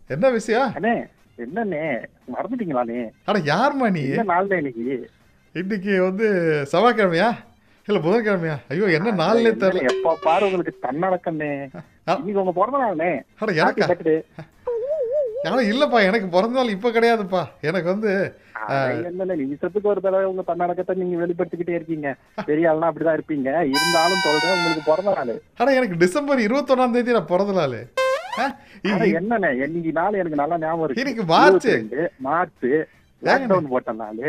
என்ன 0.09 0.31
விஷயம்? 0.31 0.71
அண்ணே 0.79 0.95
என்னண்ணே? 1.39 1.83
மறந்துட்டீங்களாண்ணே? 2.35 3.01
அட 3.25 3.39
யார்மா 3.53 3.91
நீ? 3.91 4.03
என்ன 4.09 4.27
நாள் 4.33 4.51
தான் 4.53 4.59
இன்னைக்கு? 4.59 4.85
இன்னைக்கு 5.55 6.03
வந்து 6.03 6.27
செவ்வாய்க்கிழமையா? 6.73 7.31
இல்லை 7.89 8.01
புதன்கிழமையா? 8.05 8.55
ஐயோ 8.73 8.87
என்ன 8.97 9.11
நாள்னே 9.21 9.51
தெரியல. 9.63 9.89
எப்ப 9.93 10.13
பாரு 10.27 10.45
உங்களுக்கு 10.49 10.73
தன்னடக்கண்ணே 10.87 11.51
இன்னைக்கு 12.19 12.41
உங்க 12.43 12.55
பிறந்த 12.59 12.79
நாள்ண்ணே 12.83 13.11
அட 13.41 13.53
எனக்கா? 13.63 13.87
ஆனா 15.49 15.63
இல்லப்பா 15.73 15.99
எனக்கு 16.09 16.29
பிறந்த 16.35 16.57
நாள் 16.59 16.73
இப்போ 16.75 16.91
கிடையாதுப்பா. 16.97 17.43
எனக்கு 17.69 17.89
வந்து 17.95 18.13
நிமிஷத்துக்கு 19.41 19.91
ஒரு 19.93 20.01
தடவை 20.05 20.25
உங்க 20.31 20.43
தன்னடக்கத்தை 20.51 20.95
நீங்க 21.01 21.17
வெளிப்படுத்திக்கிட்டே 21.23 21.77
இருக்கீங்க. 21.79 22.11
பெரிய 22.49 22.71
ஆள்னா 22.71 22.89
அப்படிதான் 22.91 23.19
இருப்பீங்க. 23.19 23.51
இருந்தாலும் 23.73 24.25
சொல்றேன் 24.27 24.57
உங்களுக்கு 24.57 24.89
பிறந்த 24.91 25.13
நாள். 25.19 25.35
ஆனா 25.61 25.71
எனக்கு 25.81 26.01
டிசம்பர் 26.05 26.45
இருபத்தொன்னாம் 26.47 26.97
தேதி 26.97 27.19
நான் 27.19 27.33
பிறந்த 27.35 27.55
நாள். 27.61 27.77
என்னண்ணே 29.19 29.51
இன்னைக்கு 29.67 29.93
நாள் 30.01 30.21
எனக்கு 30.23 30.41
நல்லா 30.43 30.59
ஞாபகம் 30.65 30.87
இருக்கு. 30.87 31.29
மார்ச். 31.35 31.69
22, 31.69 32.09
மார்ச் 32.29 32.67
லாக்டவுன் 33.29 33.73
போட்ட 33.75 33.93
நாள். 34.03 34.25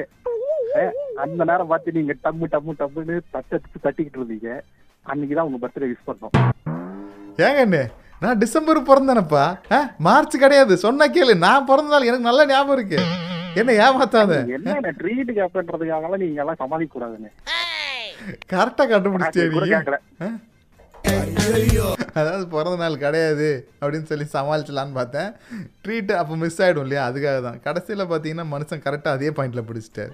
அந்த 1.23 1.41
நேரம் 1.49 1.69
பார்த்து 1.71 1.97
நீங்க 1.97 2.13
டம்மு 2.25 2.45
டம்மு 2.53 2.73
டம்முன்னு 2.79 3.15
தட்டு 3.35 3.59
தட்டிக்கிட்டு 3.85 4.19
இருந்தீங்க. 4.19 4.49
அன்னைக்குதான் 5.11 5.47
உங்க 5.49 5.59
பர்த்டே 5.63 5.89
விஷ் 5.91 6.07
பண்ணோம். 6.09 6.33
ஏங்க 7.47 7.83
நான் 8.23 8.41
டிசம்பர் 8.41 8.87
பிறந்தேனப்பா. 8.89 9.43
மார்ச் 10.07 10.35
கிடையாது. 10.43 10.73
சொன்னா 10.83 11.05
கேளு. 11.15 11.33
நான் 11.45 11.67
பிறந்த 11.69 11.91
நாள் 11.93 12.07
எனக்கு 12.09 12.29
நல்ல 12.29 12.45
ஞாபகம் 12.51 12.75
இருக்கு. 12.77 12.99
என்ன 13.61 13.73
ஏமாத்தாத? 13.85 14.33
என்ன 14.57 14.91
ட்ரீட் 15.01 15.31
கேப்ன்றதுக்காக 15.39 16.17
நீங்க 16.23 16.41
எல்லாம் 16.43 16.61
சமாளிக்க 16.63 16.91
கூடாதுன்னு 16.95 17.31
கரெக்டா 18.53 18.83
கண்டுபிடிச்சே 18.93 19.45
கூட 19.55 19.65
நீ. 19.65 19.71
கேட்கல 19.75 19.99
அதாவது 22.19 22.45
பிறந்த 22.53 22.77
நாள் 22.81 23.01
கிடையாது 23.03 23.47
அப்படின்னு 23.81 24.09
சொல்லி 24.11 24.25
சமாளிச்சலான்னு 24.35 24.97
பார்த்தேன். 24.99 25.29
ட்ரீட் 25.83 26.11
அப்போ 26.21 26.35
மிஸ் 26.43 26.61
ஆகிடும் 26.65 26.85
இல்லையா? 26.85 27.03
அதுக்காக 27.09 27.39
தான் 27.47 27.59
கடைசியில் 27.65 28.09
பார்த்தீங்கன்னா 28.11 28.45
மனுஷன் 28.53 28.83
கரெக்டாக 28.85 29.17
அதே 29.17 29.29
பாயிண்டில் 29.37 29.67
பிடிச்சிட்டாரு. 29.69 30.13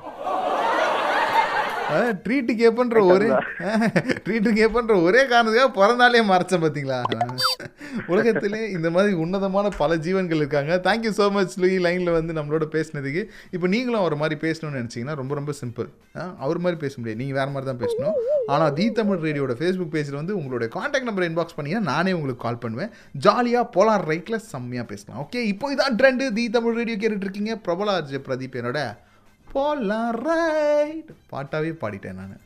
ட்ரீட்டு 2.25 2.53
கேப்புன்ற 2.61 2.99
ஒரே 3.13 3.29
ட்ரீட்டு 4.25 4.49
கேப்புன்ற 4.59 4.95
ஒரே 5.07 5.21
காரணத்துக்காக 5.31 5.71
பிறந்தாலே 5.79 6.21
மறைச்சேன் 6.31 6.63
பார்த்தீங்களா 6.63 6.99
உலகத்திலே 8.13 8.59
இந்த 8.75 8.87
மாதிரி 8.95 9.13
உன்னதமான 9.23 9.67
பல 9.79 9.95
ஜீவன்கள் 10.05 10.41
இருக்காங்க. 10.41 10.73
தேங்க்யூ 10.85 11.11
ஸோ 11.17 11.25
மச் 11.37 11.55
லூயி 11.61 11.77
லைனில் 11.85 12.11
வந்து 12.17 12.33
நம்மளோட 12.37 12.65
பேசினதுக்கு. 12.75 13.21
இப்போ 13.55 13.67
நீங்களும் 13.73 14.01
அவர் 14.03 14.15
மாதிரி 14.21 14.35
பேசணும்னு 14.45 14.79
நினச்சிங்கன்னா 14.79 15.15
ரொம்ப 15.21 15.35
ரொம்ப 15.39 15.53
சிம்பிள் 15.61 15.89
அவர் 16.45 16.61
மாதிரி 16.65 16.79
பேச 16.83 16.93
முடியாது. 16.99 17.19
நீங்கள் 17.21 17.39
வேறு 17.39 17.53
மாதிரி 17.55 17.69
தான் 17.71 17.81
பேசணும். 17.83 18.15
ஆனால் 18.53 18.73
தி 18.79 18.85
தமிழ் 18.99 19.21
ரேடியோட 19.27 19.53
ஃபேஸ்புக் 19.59 19.93
பேஜில் 19.95 20.19
வந்து 20.21 20.37
உங்களுடைய 20.39 20.69
காண்டாக்ட் 20.77 21.09
நம்பர் 21.09 21.27
இன்பாக்ஸ் 21.29 21.57
பண்ணீங்கன்னா 21.59 21.91
நானே 21.93 22.13
உங்களுக்கு 22.19 22.45
கால் 22.47 22.63
பண்ணுவேன். 22.65 22.91
ஜாலியாக 23.27 23.71
போலார் 23.77 24.07
ரைட்டில் 24.13 24.43
செம்மையாக 24.51 24.87
பேசலாம். 24.93 25.19
ஓகே 25.25 25.41
இப்போ 25.53 25.73
இதான் 25.75 25.97
ட்ரெண்டு 26.01 26.33
தி 26.39 26.45
தமிழ் 26.57 26.77
ரேடியோ 26.81 26.99
கேட்டுட்டு 27.03 27.27
இருக்கீங்க. 27.27 27.53
பிரபலா 27.67 27.95
பிரதீப் 28.29 28.59
என்னோட 28.61 28.81
போலார் 29.51 30.19
ரைட் 30.25 31.11
பாட்டாவே 31.31 31.71
பாடிட்டேன் 31.81 32.19
நான். 32.21 32.37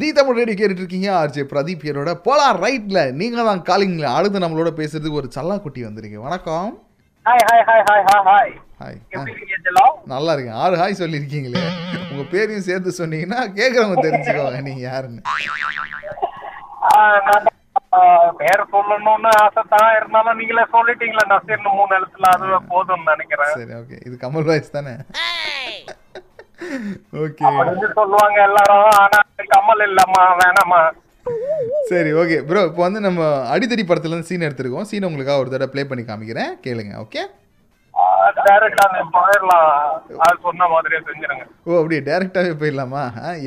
தி 0.00 0.08
தமிழ் 0.16 0.38
ரேடியோ 0.38 0.56
கேட்டுட்டு 0.58 0.82
இருக்கீங்க 0.82 1.08
ஆர்ஜே 1.16 1.42
பிரதீப் 1.50 1.82
என்னோட 1.90 2.10
போலார் 2.26 2.58
ரைட்ல 2.62 3.00
நீங்க 3.18 3.42
தான் 3.42 3.62
காலிங்ல 3.66 4.06
அடுத்து 4.18 4.44
நம்மளோட 4.44 4.70
பேசுறதுக்கு 4.78 5.20
ஒரு 5.20 5.28
சல்லா 5.34 5.56
குட்டி 5.64 5.80
வந்திருக்கு 5.84 6.24
வணக்கம் 6.26 6.70
hi 7.26 7.42
hi 7.48 7.64
hi 7.68 7.82
hi 7.88 8.04
hi 8.80 8.98
நல்லா 10.12 10.32
இருக்கேன். 10.34 10.58
ஆறு 10.62 10.74
ஹாய் 10.76 11.00
சொல்லியிருக்கீங்களே. 11.00 11.64
உங்க 12.12 12.22
பேரையும் 12.30 12.66
சேர்த்து 12.68 12.98
சொன்னீங்கன்னா 12.98 13.40
கேட்குறவங்க 13.58 13.98
தெரிஞ்சுக்கோங்க 14.06 14.60
நீங்க 14.68 14.82
யாருன்னு. 14.86 15.20
பேர் 18.40 18.62
சொல்லணும்னு 18.72 19.30
ஆசை 19.44 19.62
தான். 19.72 19.90
இருந்தாலும் 19.98 20.38
நீங்களே 20.40 20.64
சொல்லிட்டீங்களா 20.74 21.24
நசீர்னு 21.32 21.70
மூணு 21.78 21.92
எழுத்துல 21.98 22.28
அது 22.34 22.46
போதும்னு 22.72 23.10
நினைக்கிறேன். 23.12 23.54
சரி 23.60 23.74
ஓகே. 23.80 23.96
இது 24.06 24.14
கமல் 24.24 24.48
ராய்ஸ் 24.50 24.76
தானே? 24.76 24.94
ஓகே. 27.24 27.44
சொல்லுவாங்க 28.00 28.38
எல்லாரும் 28.48 28.88
ஆனா 29.02 29.18
கமல் 29.54 29.84
இல்லம்மா 29.88 30.24
வேணாமா 30.42 30.80
சரி 31.90 32.10
ஓகே. 32.20 32.36
ப்ரோ 32.48 32.60
இப்போ 32.68 32.82
வந்து 32.86 33.00
நம்ம 33.06 33.20
அடித்தடி 33.54 33.84
படத்துல 33.86 34.14
இருந்து 34.14 34.28
சீன் 34.30 34.46
எடுத்திருக்கோம். 34.48 34.88
சீன் 34.90 35.06
உங்களுக்காக 35.08 35.42
ஒரு 35.42 35.52
தடவை 35.54 35.70
ப்ளே 35.72 35.82
பண்ணி 35.90 36.04
காமிக்கிறேன். 36.10 36.50
கேளுங்க 36.64 36.94
ஓகே? 37.04 37.22
ஓ 41.66 41.78
அப்படியே 41.80 42.00
டேரெக்டாகவே 42.08 42.54
போயிடலாமா 42.60 43.02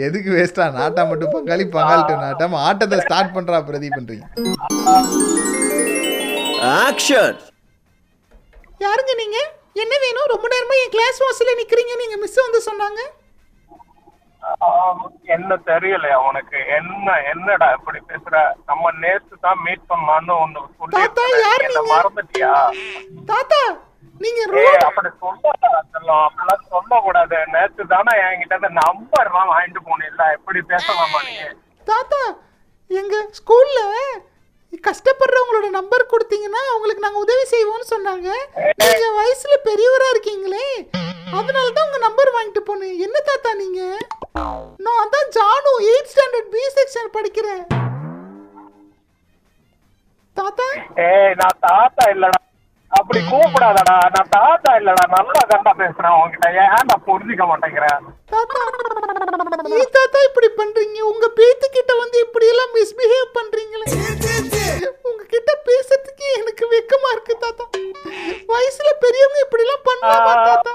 எதுக்கு 0.08 0.30
வேஸ்டா 0.38 0.66
நாட்டா 0.78 1.04
மட்டும் 1.04 1.34
பங்காளி 1.36 1.66
பங்காளிட்டு 1.76 2.16
நாட்டாம 2.26 2.62
ஆட்டத்தை 2.68 3.00
ஸ்டார்ட் 3.00 3.36
பண்றா 3.38 3.60
பிரதீப் 3.70 3.98
பண்றீங்க 3.98 4.28
ஆக்ஷன் 6.78 7.40
யாருங்க 8.82 9.14
நீங்க? 9.20 9.38
என்ன 9.82 9.94
வேணும்? 10.04 10.32
ரொம்ப 10.32 10.46
நேரமா 10.54 10.76
என் 10.80 10.94
கிளாஸ் 10.96 11.20
வாசல்ல 11.24 11.52
நிக்கிறீங்க. 11.60 11.94
நீங்க 12.02 12.16
மிஸ் 12.24 12.40
வந்து 12.44 12.60
சொன்னாங்க. 12.66 13.02
என்ன 15.36 15.56
தெரியலையா 15.70 16.18
உனக்கு? 16.30 16.58
என்ன 16.78 17.16
என்னடா 17.32 17.68
இப்படி 17.78 18.00
பேசுற? 18.10 18.36
நம்ம 18.66 18.92
நேத்து 19.04 19.36
தான் 19.46 19.62
மீட் 19.66 19.86
பண்ணலாம்னு 19.92 20.34
ஒண்ணு 20.44 20.64
தாத்தா, 20.98 21.24
சொல்லி? 21.46 21.80
மறந்துட்டியா? 21.94 22.52
தாத்தா 23.32 23.62
நீங்க 24.22 24.42
அப்படி 24.88 25.10
செல்லம். 25.94 26.24
அப்படிலாம் 26.26 26.68
சொல்லக்கூடாது. 26.74 27.38
நேத்து 27.54 27.84
தானே 27.94 28.14
என்கிட்ட 28.26 28.60
இந்த 28.60 28.72
நம்பர் 28.84 29.28
எல்லாம் 29.30 29.52
வாங்கிட்டு 29.54 29.82
போனீல்ல. 29.90 30.24
எப்படி 30.38 30.60
பேசலாமா 30.72 31.20
நீ 31.28 31.34
தாத்தா 31.92 32.22
எங்க 32.90 33.16
ஸ்கூல்ல 33.40 33.80
கஷ்டப்படுறவங்களோட 34.88 35.68
நம்பர் 35.78 36.12
கொடுத்தீங்கன்னா 36.12 36.62
அவங்களுக்கு 36.72 37.06
நாங்க 37.06 37.20
உதவி 37.26 37.44
செய்வோம்னு 37.54 37.88
சொன்னாங்க. 37.94 38.30
நீங்க 38.82 39.08
வயசுல 39.20 39.58
பெரியவரா 39.68 40.08
இருக்கீங்களே 40.14 40.68
அதனால 41.40 41.68
தான் 41.76 41.88
உங்க 41.88 42.00
நம்பர் 42.06 42.34
வாங்கிட்டு 42.36 42.62
போனேன். 42.70 42.96
என்ன 43.06 43.18
தாத்தா 43.30 43.52
நீங்க? 43.62 43.82
நான் 44.86 45.14
தான் 45.16 45.32
Janu 45.38 45.72
eight 45.92 46.12
standard 46.14 46.52
B 46.56 46.64
section 46.78 47.14
படிக்கிறேன். 47.18 47.64
தாத்தா? 50.38 50.68
ஏய் 51.08 51.36
நான் 51.42 51.62
தாத்தா 51.68 52.06
இல்லடா. 52.16 52.42
அப்படி 53.14 53.32
கூப்பிடாதடா. 53.32 53.96
நான் 54.14 54.30
தாத்தா 54.36 54.70
இல்லடா. 54.78 55.04
நல்லா 55.16 55.42
கண்டா 55.50 55.72
பேசுறேன் 55.82 56.16
உன்கிட்ட. 56.20 56.48
ஏன்டா 56.64 56.96
புரிஞ்சுக்க 57.08 57.44
மாட்டேங்கிறேன் 57.50 58.00
தாத்தா 59.98 60.20
இப்படி 60.28 60.48
பண்றீங்க? 60.60 60.98
உங்க 61.12 61.26
பேத்து 61.40 61.68
கிட்ட 61.76 61.92
வந்து 62.00 62.18
இப்படி 62.26 62.46
எல்லாம் 62.54 62.74
மிஸ்பிஹேவ் 62.78 63.30
பண்றீங்களே. 63.38 63.86
உங்ககிட்ட 65.10 65.52
பேசுறதுக்கு 65.70 66.26
எனக்கு 66.40 66.66
வெக்கமா 66.74 67.12
இருக்கு 67.16 67.36
தாத்தா. 67.46 67.66
வயசுல 68.54 68.90
பெரியவங்க 69.06 69.40
இப்படி 69.46 69.66
எல்லாம் 69.68 69.86
பண்ணலாமா 69.90 70.34
தாத்தா? 70.50 70.74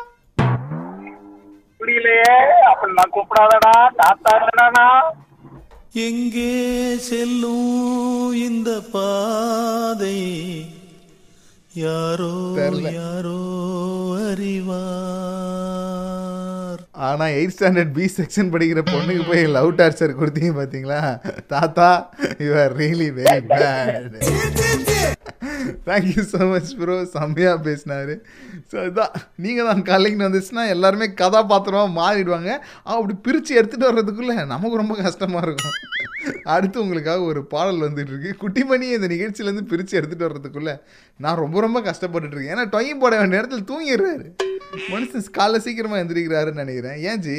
புரியலையே. 1.80 2.32
அப்படிலாம் 2.72 3.14
கூப்பிடாதடா. 3.18 3.76
தாத்தா 4.02 4.32
இல்லடானா 4.40 4.88
எங்கே 6.08 6.50
செல்லும் 7.10 7.70
இந்த 8.48 8.70
பாதை? 8.94 10.18
யாரோ. 11.80 12.30
யாரோ 12.96 13.38
அறிவார். 14.28 14.78
ஆனால் 17.08 17.30
எயிட் 17.30 17.54
ஸ்டாண்டர்ட் 17.56 17.92
பி 17.98 18.06
செக்ஷன் 18.16 18.50
படிக்கிற 18.52 18.80
பொண்ணுக்கு 18.90 19.24
போய் 19.28 19.44
லவ் 19.56 19.70
டார்ச்சர் 19.80 20.16
கொடுத்தீங்க 20.20 20.52
பார்த்தீங்களா 20.58 21.00
தாத்தா 21.52 21.88
you 22.46 22.50
are 22.62 22.74
really 22.80 23.08
very 23.18 23.38
bad 23.52 25.17
thank you 25.88 26.22
so 26.32 26.40
much 26.52 26.72
bro 26.80 26.96
செம்மையாக 27.14 27.58
பேசினாரு. 27.66 28.14
ஸோ 28.70 28.76
இதுதான் 28.86 29.14
நீங்கள் 29.44 29.68
தான் 29.70 29.84
காலைக்கு 29.90 30.26
வந்துச்சுன்னா 30.26 30.64
எல்லாருமே 30.74 31.08
கதாபாத்திரமாக 31.22 31.94
மாறிடுவாங்க. 32.00 32.50
அப்படி 32.94 33.16
பிரித்து 33.26 33.52
எடுத்துகிட்டு 33.60 33.90
வர்றதுக்குள்ளே 33.90 34.38
நமக்கு 34.54 34.82
ரொம்ப 34.82 34.96
கஷ்டமாக 35.06 35.44
இருக்கும். 35.46 35.76
அடுத்து 36.54 36.76
உங்களுக்காக 36.82 37.20
ஒரு 37.30 37.40
பாடல் 37.52 37.84
வந்துட்டுருக்கு 37.86 38.30
குட்டிமணி 38.42 38.86
இந்த 38.96 39.08
நிகழ்ச்சியிலேருந்து 39.14 39.70
பிரித்து 39.70 39.98
எடுத்துகிட்டு 39.98 40.28
வர்றதுக்குள்ளே 40.28 40.74
நான் 41.24 41.40
ரொம்ப 41.44 41.60
ரொம்ப 41.66 41.78
கஷ்டப்பட்டுட்டு 41.88 42.36
இருக்கேன். 42.36 42.54
ஏன்னா 42.56 42.66
டொய்யும் 42.74 43.02
போட 43.02 43.14
வேண்டிய 43.20 43.40
இடத்துல 43.42 43.64
தூங்கிடுறாரு. 43.70 44.26
மனுஷன் 44.92 45.24
காலைல 45.36 45.58
சீக்கிரமாக 45.64 46.00
எந்திரிக்கிறாருன்னு 46.02 46.62
நினைக்கிறேன். 46.62 46.96
ஏன் 47.10 47.20
ஜி? 47.26 47.36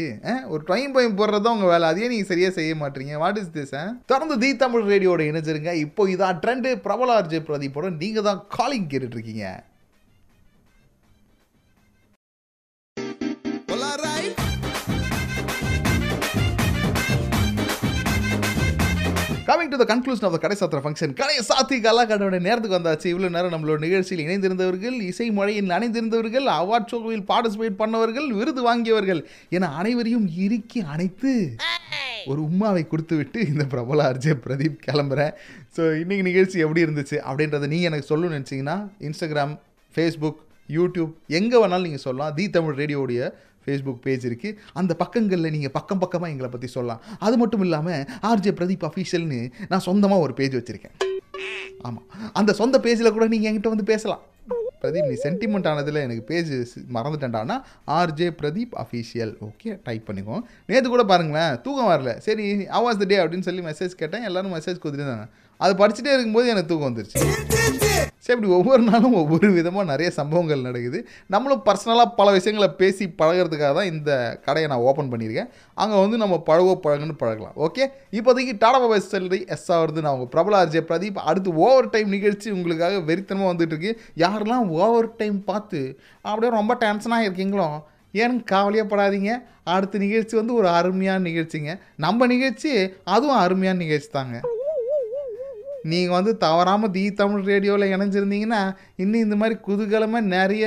ஒரு 0.52 0.62
டொயின் 0.69 0.93
பயம் 0.95 1.17
போடுறது 1.19 1.43
தான் 1.45 1.56
உங்கள் 1.58 1.71
வேலை. 1.73 1.88
அதையே 1.91 2.08
நீங்கள் 2.12 2.30
சரியாக 2.32 2.54
செய்ய 2.58 2.75
மாட்டீங்க. 2.84 3.13
வாட் 3.23 3.39
இஸ் 3.41 3.52
திஸ் 3.58 3.75
தொடர்ந்து 4.12 4.38
தி 4.43 4.49
தமிழ் 4.63 4.88
ரேடியோட 4.91 5.21
இணைஞ்சிருங்க. 5.32 5.73
இப்போ 5.86 6.08
இதான் 6.13 6.39
ட்ரெண்டு 6.45 6.71
பிரபல 6.88 7.17
பிரதீப் 7.49 7.78
பிரதீப்போட 7.80 8.04
நீங்கள் 8.04 8.30
தான் 8.30 8.46
காலிங் 8.58 8.92
கேட்டுட்டு 8.92 9.18
இருக்கீங்க 9.18 9.48
coming 19.50 19.70
to 19.74 19.78
the 19.82 19.86
conclusion 19.92 20.26
of 20.28 20.34
the 20.34 20.39
கடை 20.42 20.56
சாத்திர 20.58 20.80
ஃபங்க்ஷன் 20.82 21.13
கடையை 21.20 21.44
சாத்தி 21.48 21.78
கலாக்காட்டோட 21.86 22.38
நேரத்துக்கு 22.48 22.78
வந்தாச்சு. 22.78 23.08
இவ்வளோ 23.13 23.30
நேரம் 23.36 23.54
நம்மளோட 23.54 23.80
நிகழ்ச்சியில் 23.86 24.24
இணைந்திருந்தவர்கள் 24.26 24.98
இசை 25.08 25.28
மழையில் 25.38 25.74
அணைந்திருந்தவர்கள் 25.78 26.48
அவார்ட் 26.60 26.92
ஷோவில் 26.94 27.26
பார்ட்டிசிபேட் 27.32 27.80
பண்ணவர்கள் 27.82 28.28
விருது 28.39 28.63
வாங்கியவர்கள் 28.68 29.22
என 29.58 29.72
அனைவரையும் 29.82 30.28
இறுக்கி 30.46 30.82
அணைத்து. 30.94 31.34
ஒரு 32.32 32.39
உம்மாவை 32.47 32.84
கொடுத்து 32.91 33.15
விட்டு 33.19 33.39
இந்த 33.51 33.63
பிரபல 33.73 34.05
அர்ஜே 34.12 34.34
பிரதீப் 34.45 34.77
கிளம்புறேன். 34.88 35.34
ஸோ 35.75 35.82
இன்னைக்கு 36.01 36.25
நிகழ்ச்சி 36.29 36.58
எப்படி 36.65 36.84
இருந்துச்சு 36.86 37.17
அப்படின்றத 37.29 37.67
நீங்கள் 37.73 37.89
எனக்கு 37.91 38.10
சொல்லணும்னு 38.12 38.38
நினச்சிங்கன்னா 38.38 38.77
இன்ஸ்டாகிராம் 39.10 39.53
ஃபேஸ்புக் 39.95 40.41
யூடியூப் 40.77 41.13
எங்கே 41.39 41.60
வேணாலும் 41.62 41.88
நீங்கள் 41.89 42.05
சொல்லலாம். 42.08 42.34
தி 42.39 42.47
தமிழ் 42.58 42.79
ரேடியோடைய 42.82 43.21
ஃபேஸ்புக் 43.63 44.01
பேஜ் 44.05 44.25
இருக்குது 44.29 44.58
அந்த 44.79 44.91
பக்கங்களில் 45.03 45.53
நீங்கள் 45.55 45.73
பக்கம் 45.77 46.01
பக்கமாக 46.03 46.34
எங்களை 46.34 46.49
பற்றி 46.55 46.69
சொல்லலாம். 46.75 47.01
அது 47.27 47.36
மட்டும் 47.41 47.63
இல்லாமல் 47.65 48.03
ஆர்ஜே 48.32 48.53
பிரதீப் 48.60 48.86
அஃபீஷியல்னு 48.89 49.39
நான் 49.71 49.86
சொந்தமாக 49.89 50.25
ஒரு 50.25 50.36
பேஜ் 50.39 50.58
வச்சுருக்கேன். 50.60 50.95
ஆமாம் 51.88 52.05
அந்த 52.39 52.51
சொந்த 52.62 52.77
பேஜில் 52.86 53.15
கூட 53.17 53.25
நீங்கள் 53.34 53.49
என்கிட்ட 53.49 53.71
வந்து 53.73 53.86
பேசலாம். 53.91 54.23
பிரதீப் 54.82 55.08
நீ 55.10 55.15
சென்டிமெண்ட் 55.23 55.67
ஆனதில் 55.67 55.95
எனக்கு 55.95 56.23
page 56.23 56.52
மறந்துட்டேன்டானா 56.93 57.56
RJ 57.88 58.28
Pradeep 58.41 58.75
official 58.84 59.34
okay 59.47 59.80
type 59.84 60.04
பண்ணிக்கோ. 60.08 60.41
நேற்று 60.65 60.89
கூட 60.89 61.04
பாருங்களேன் 61.04 61.62
தூக்கம் 61.62 61.89
வரல. 61.89 62.17
சரி 62.17 62.45
ஆவாஸ் 62.58 63.02
த 63.02 63.06
டே 63.08 63.17
அப்படின்னு 63.17 63.47
சொல்லி 63.49 63.62
மெசேஜ் 63.62 63.99
கேட்டேன். 64.02 64.23
எல்லாரும் 64.23 64.54
மெசேஜ் 64.54 64.82
கொடுத்துருந்தாங்க 64.84 65.28
அது 65.63 65.74
படிச்சுட்டே 65.82 66.12
இருக்கும்போது 66.15 66.52
எனக்கு 66.54 66.69
தூக்கம் 66.72 66.89
வந்துருச்சு. 66.89 67.19
சரி 68.26 68.36
இப்படி 68.38 68.52
ஒவ்வொரு 68.58 68.82
நாளும் 68.88 69.15
ஒவ்வொரு 69.19 69.48
விதமாக 69.56 69.86
நிறைய 69.91 70.10
சம்பவங்கள் 70.17 70.65
நடக்குது. 70.65 71.00
நம்மளும் 71.34 71.62
பர்சனலாக 71.67 72.10
பல 72.17 72.28
விஷயங்களை 72.36 72.67
பேசி 72.82 73.06
பழகிறதுக்காக 73.22 73.72
தான் 73.78 73.89
இந்த 73.93 74.12
கடையை 74.45 74.67
நான் 74.72 74.84
ஓப்பன் 74.89 75.10
பண்ணியிருக்கேன். 75.12 75.50
அங்கே 75.82 75.98
வந்து 76.04 76.17
நம்ம 76.24 76.36
பழகோ 76.50 76.74
பழகுன்னு 76.86 77.15
பழகலாம். 77.22 77.56
ஓகே 77.67 77.86
இப்போதைக்கு 78.17 78.54
டாடா 78.63 78.80
பாபா 78.84 79.00
செல்றி 79.13 79.39
எஸ் 79.56 79.65
ஆகுறது 79.78 80.04
நான் 80.06 80.15
உங்கள் 80.17 80.32
பிரபல 80.36 80.60
ஆர்ஜே 80.62 80.84
பிரதீப் 80.91 81.19
அடுத்து 81.32 81.56
ஓவர் 81.65 81.89
டைம் 81.95 82.12
நிகழ்ச்சி 82.17 82.50
உங்களுக்காக 82.58 83.00
வெறித்தனமாக 83.10 83.52
வந்துட்டுருக்கு 83.54 83.93
யாரெல்லாம் 84.26 84.69
ஓவர் 84.84 85.10
டைம் 85.22 85.39
பார்த்து 85.50 85.82
அப்படியே 86.30 86.54
ரொம்ப 86.60 86.76
டென்ஷனாக 86.86 87.28
இருக்கீங்களோ 87.28 87.69
ஏன்னு 88.22 88.48
கவலையப்படாதீங்க 88.54 89.34
அடுத்த 89.74 90.06
நிகழ்ச்சி 90.06 90.36
வந்து 90.41 90.54
ஒரு 90.60 90.69
அருமையான 90.78 91.24
நிகழ்ச்சிங்க. 91.30 91.74
நம்ம 92.06 92.28
நிகழ்ச்சி 92.36 92.72
அதுவும் 93.15 93.41
அருமையான 93.43 93.80
நிகழ்ச்சி 93.86 94.12
தாங்க. 94.19 94.38
நீங்கள் 95.84 96.15
வந்து 96.18 96.38
தவறாமல் 96.38 96.92
தி 96.92 97.04
தமிழ் 97.13 97.44
ரேடியோவில் 97.52 97.92
இணைஞ்சிருந்தீங்கன்னா 97.96 98.62
இன்னும் 98.96 99.22
இந்த 99.22 99.36
மாதிரி 99.36 99.60
குதூகலமாக 99.68 100.32
நிறைய 100.36 100.65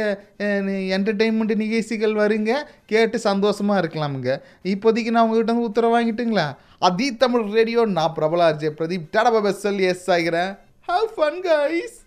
என்டர்டெயின்மெண்ட் 0.96 1.54
நிகழ்ச்சிகள் 1.64 2.14
வருங்க. 2.14 2.52
கேட்டு 2.86 3.18
சந்தோஷமாக 3.18 3.80
இருக்கலாமுங்க. 3.82 4.38
இப்போதைக்கு 4.64 5.14
நான் 5.14 5.24
உங்ககிட்ட 5.24 5.52
வந்து 5.52 5.68
உத்தரவு 5.68 5.96
வாங்கிட்டுங்களா 5.96 6.46
அதி 6.78 7.08
தமிழ் 7.16 7.48
ரேடியோ 7.58 7.84
நான் 7.98 8.14
பிரபலா 8.16 8.70
பிரதீப். 8.78 9.10
டாடா 9.10 9.30
பாபா 9.30 9.52
எஸ் 9.92 10.10
ஆகிறேன். 10.10 10.52
Have 10.80 11.10
fun 11.16 11.40
guys 11.50 11.98